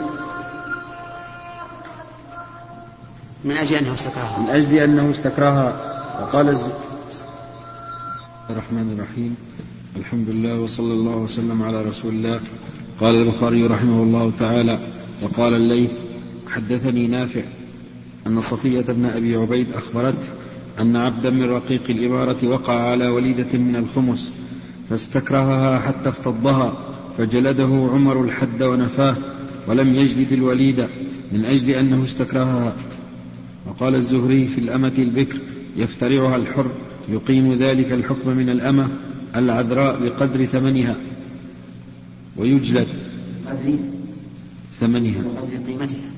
من 3.44 3.56
أجل 3.56 3.76
أنه 3.76 3.94
استكرهها 3.94 4.38
من 4.38 4.50
أجل 4.50 4.78
أنه 4.78 5.10
استكرهها 5.10 5.80
وقال 6.22 6.48
الز... 6.48 6.68
الرحمن 8.50 8.96
الرحيم. 8.98 9.36
الحمد 9.96 10.28
لله 10.28 10.60
وصلى 10.60 10.92
الله 10.92 11.16
وسلم 11.16 11.62
على 11.62 11.82
رسول 11.82 12.12
الله. 12.14 12.40
قال 13.00 13.14
البخاري 13.14 13.66
رحمه 13.66 14.02
الله 14.02 14.32
تعالى 14.38 14.78
وقال 15.22 15.54
الليث 15.54 15.90
حدثني 16.48 17.06
نافع 17.06 17.42
أن 18.26 18.40
صفية 18.40 18.80
بن 18.80 19.06
أبي 19.06 19.36
عبيد 19.36 19.66
أخبرته 19.74 20.28
أن 20.80 20.96
عبدا 20.96 21.30
من 21.30 21.42
رقيق 21.42 21.82
الإمارة 21.90 22.48
وقع 22.48 22.74
على 22.74 23.08
وليدة 23.08 23.58
من 23.58 23.76
الخمس 23.76 24.30
فاستكرهها 24.90 25.78
حتى 25.78 26.08
افتضها 26.08 26.78
فجلده 27.18 27.88
عمر 27.92 28.24
الحد 28.24 28.62
ونفاه 28.62 29.16
ولم 29.68 29.94
يجلد 29.94 30.32
الوليد 30.32 30.86
من 31.32 31.44
أجل 31.44 31.70
أنه 31.70 32.04
استكرهها. 32.04 32.72
وقال 33.66 33.94
الزهري 33.94 34.46
في 34.46 34.58
الأمة 34.58 34.94
البكر 34.98 35.38
يفترعها 35.76 36.36
الحر 36.36 36.70
يقيم 37.08 37.52
ذلك 37.52 37.92
الحكم 37.92 38.30
من 38.30 38.50
الأمة 38.50 38.88
العذراء 39.36 40.02
بقدر 40.02 40.44
ثمنها. 40.44 40.96
ويجلد 42.36 42.88
ثمنها. 44.80 45.24
وقدر 45.24 45.56
قيمتها. 45.68 46.10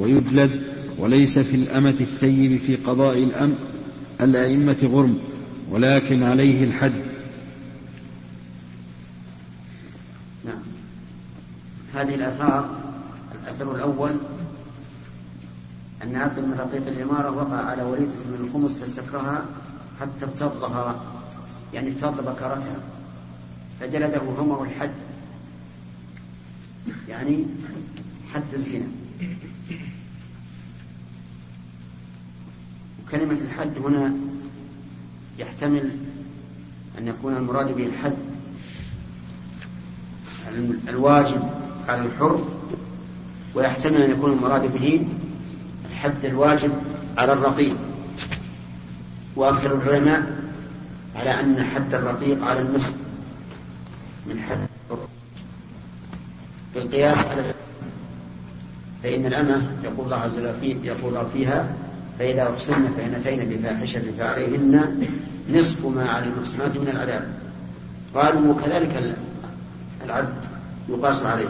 ويجلد 0.00 0.62
وليس 0.98 1.38
في 1.38 1.56
الأمة 1.56 1.96
الثيب 2.00 2.56
في 2.56 2.76
قضاء 2.76 3.18
الأمر 3.18 3.54
الأئمة 4.20 4.78
غرم 4.82 5.18
ولكن 5.70 6.22
عليه 6.22 6.64
الحد. 6.64 7.02
نعم. 10.44 10.62
هذه 11.94 12.14
الآثار 12.14 12.70
الأثر 13.44 13.74
الأول 13.74 14.16
أن 16.02 16.16
عبد 16.16 16.38
من 16.38 16.54
رقيق 16.58 16.86
الإمارة 16.86 17.30
وقع 17.36 17.56
على 17.56 17.82
وليدة 17.82 18.12
من 18.26 18.46
الخمس 18.48 18.76
فاستكرهها 18.76 19.44
حتى 20.00 20.24
افتضها 20.24 21.00
يعني 21.74 21.88
افتض 21.88 22.24
بكرتها 22.24 22.80
فجلده 23.80 24.20
عمر 24.38 24.62
الحد 24.64 24.90
يعني 27.08 27.46
حد 28.34 28.54
الزنا. 28.54 28.99
وكلمة 33.10 33.38
الحد 33.40 33.78
هنا 33.78 34.12
يحتمل 35.38 35.90
أن 36.98 37.08
يكون 37.08 37.36
المراد 37.36 37.76
به 37.76 37.86
الحد. 37.86 38.16
الواجب 40.88 41.50
على 41.88 42.02
الحر 42.02 42.44
ويحتمل 43.54 44.02
أن 44.02 44.10
يكون 44.10 44.32
المراد 44.32 44.72
به 44.72 45.06
الحد 45.90 46.24
الواجب 46.24 46.72
على 47.18 47.32
الرقيق. 47.32 47.76
وأكثر 49.36 49.74
العلماء 49.74 50.42
على 51.16 51.40
أن 51.40 51.64
حد 51.64 51.94
الرقيق 51.94 52.44
على 52.44 52.60
النصف 52.60 52.94
من 54.26 54.40
حد 54.40 54.66
بالقياس 56.74 57.18
على 57.18 57.54
فإن 59.02 59.26
الأمة 59.26 59.72
يقول 59.84 60.04
الله 60.04 60.16
عز 60.16 60.38
وجل 60.38 60.78
يقول 60.84 61.26
فيها 61.32 61.74
فإذا 62.20 62.52
أحسن 62.54 62.92
فإن 62.92 63.20
بفاحشة 63.48 64.02
فعليهن 64.18 65.08
نصف 65.50 65.86
ما 65.86 66.10
على 66.10 66.26
المحسنات 66.26 66.76
من 66.76 66.88
العذاب. 66.88 67.28
قالوا 68.14 68.52
وكذلك 68.52 69.16
العبد 70.04 70.34
يقاس 70.88 71.22
عليه 71.22 71.48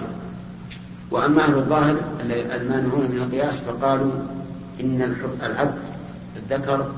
وأما 1.10 1.44
أهل 1.44 1.54
الظاهر 1.54 1.96
المانعون 2.60 3.10
من 3.10 3.16
القياس 3.16 3.60
فقالوا 3.60 4.12
إن 4.80 5.16
العبد 5.42 5.78
الذكر 6.36 6.92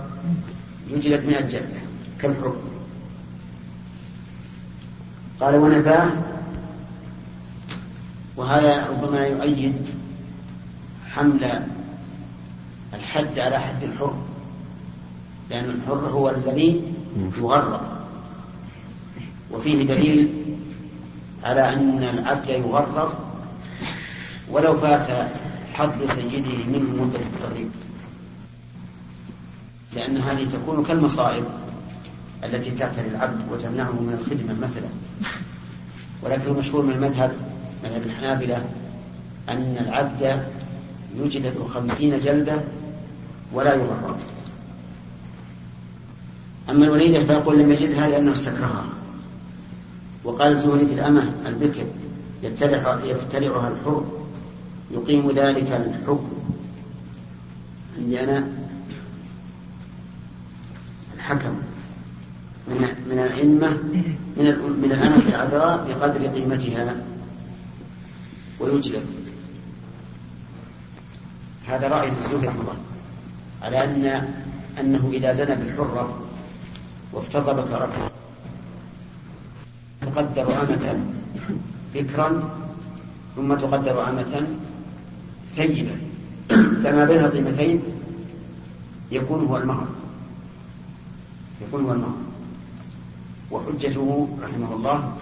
يجلد 0.91 1.27
من 1.27 1.35
الجلة 1.35 1.81
كالحر 2.21 2.57
قال 5.41 5.55
ونفاه 5.55 6.11
وهذا 8.37 8.87
ربما 8.87 9.27
يؤيد 9.27 9.75
حمل 11.11 11.63
الحد 13.13 13.39
على 13.39 13.59
حد 13.59 13.83
الحر. 13.85 14.15
لأن 15.51 15.65
الحر 15.65 16.09
هو 16.09 16.31
الذي 16.31 16.83
يغرب 17.37 17.81
وفيه 19.51 19.87
دليل 19.87 20.33
على 21.45 21.73
أن 21.73 22.03
العبد 22.03 22.49
يغرب 22.49 23.13
ولو 24.51 24.77
فات 24.77 25.29
حظ 25.75 26.11
سيده 26.15 26.65
منه 26.73 27.05
مدة 27.05 27.19
التغريب. 27.19 27.71
لأن 29.93 30.17
هذه 30.17 30.49
تكون 30.49 30.85
كالمصائب 30.85 31.45
التي 32.45 32.71
تعتري 32.71 33.09
العبد 33.09 33.41
وتمنعه 33.53 33.93
من 33.93 34.17
الخدمة 34.21 34.55
مثلا. 34.69 34.89
ولكن 36.23 36.47
المشهور 36.49 36.83
من 36.83 36.93
المذهب 36.93 37.33
مذهب 37.85 38.03
الحنابلة 38.03 38.65
أن 39.49 39.77
العبد 39.81 40.43
يجلد 41.17 41.59
خمسين 41.75 42.19
جلدة 42.19 42.63
ولا 43.53 43.75
يغرب 43.75 44.17
أما 46.71 46.85
الوليدة 46.85 47.25
فيقول 47.25 47.59
لم 47.59 47.73
يجدها 47.73 48.09
لأنه 48.09 48.33
استكرهها. 48.33 48.85
وقال 50.25 50.53
الزهري 50.53 50.87
في 50.87 50.95
الأمة 50.95 51.33
البكر 51.47 51.87
يبتلع 52.43 53.01
يبتلعها 53.05 53.69
الحر 53.69 54.05
يقيم 54.91 55.31
ذلك 55.31 55.73
الحكم 55.73 56.33
عندي 57.99 58.25
أنا 58.25 58.49
الحكم 61.17 61.55
من 62.69 62.89
من 63.11 63.19
الأئمة 63.19 63.71
من 63.71 64.45
من 64.83 64.93
الأمة 64.93 65.29
العذراء 65.29 65.87
بقدر 65.89 66.27
قيمتها. 66.27 66.97
ويجلب 68.61 69.07
هذا 71.67 71.89
رأي 71.89 72.09
الزهري 72.09 72.47
رحمه 72.47 72.61
الله. 72.61 72.77
على 73.63 73.85
أن 73.85 74.35
أنه 74.81 75.11
إذا 75.13 75.35
زنى 75.35 75.55
بالحرة 75.55 76.19
وافتض 77.13 77.47
بكرته 77.57 78.09
تقدر 80.01 80.63
أمة 80.63 81.01
بكرا 81.95 82.51
ثم 83.37 83.55
تقدر 83.55 84.09
أمة 84.09 84.47
ثيبة 85.55 85.97
فما 86.85 87.05
بين 87.05 87.19
القيمتين 87.19 87.83
يكون 89.11 89.45
هو 89.47 89.57
المهر. 89.57 89.87
يكون 91.69 91.85
هو 91.85 91.93
المهر. 91.93 92.17
وحجته 93.51 94.29
رحمه 94.43 94.75
الله 94.75 95.17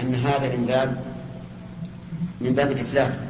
أن 0.00 0.14
هذا 0.14 0.56
من 0.56 0.66
باب 0.66 1.04
من 2.40 2.52
باب 2.52 2.72
الإتلاف. 2.72 3.20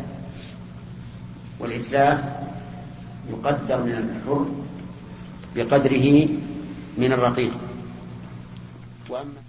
والإتلاف 1.61 2.25
يقدر 3.31 3.79
من 3.83 3.95
الحر 3.95 4.47
بقدره 5.57 6.07
من 6.99 7.13
الرقيق. 7.13 7.57
وأما 9.09 9.41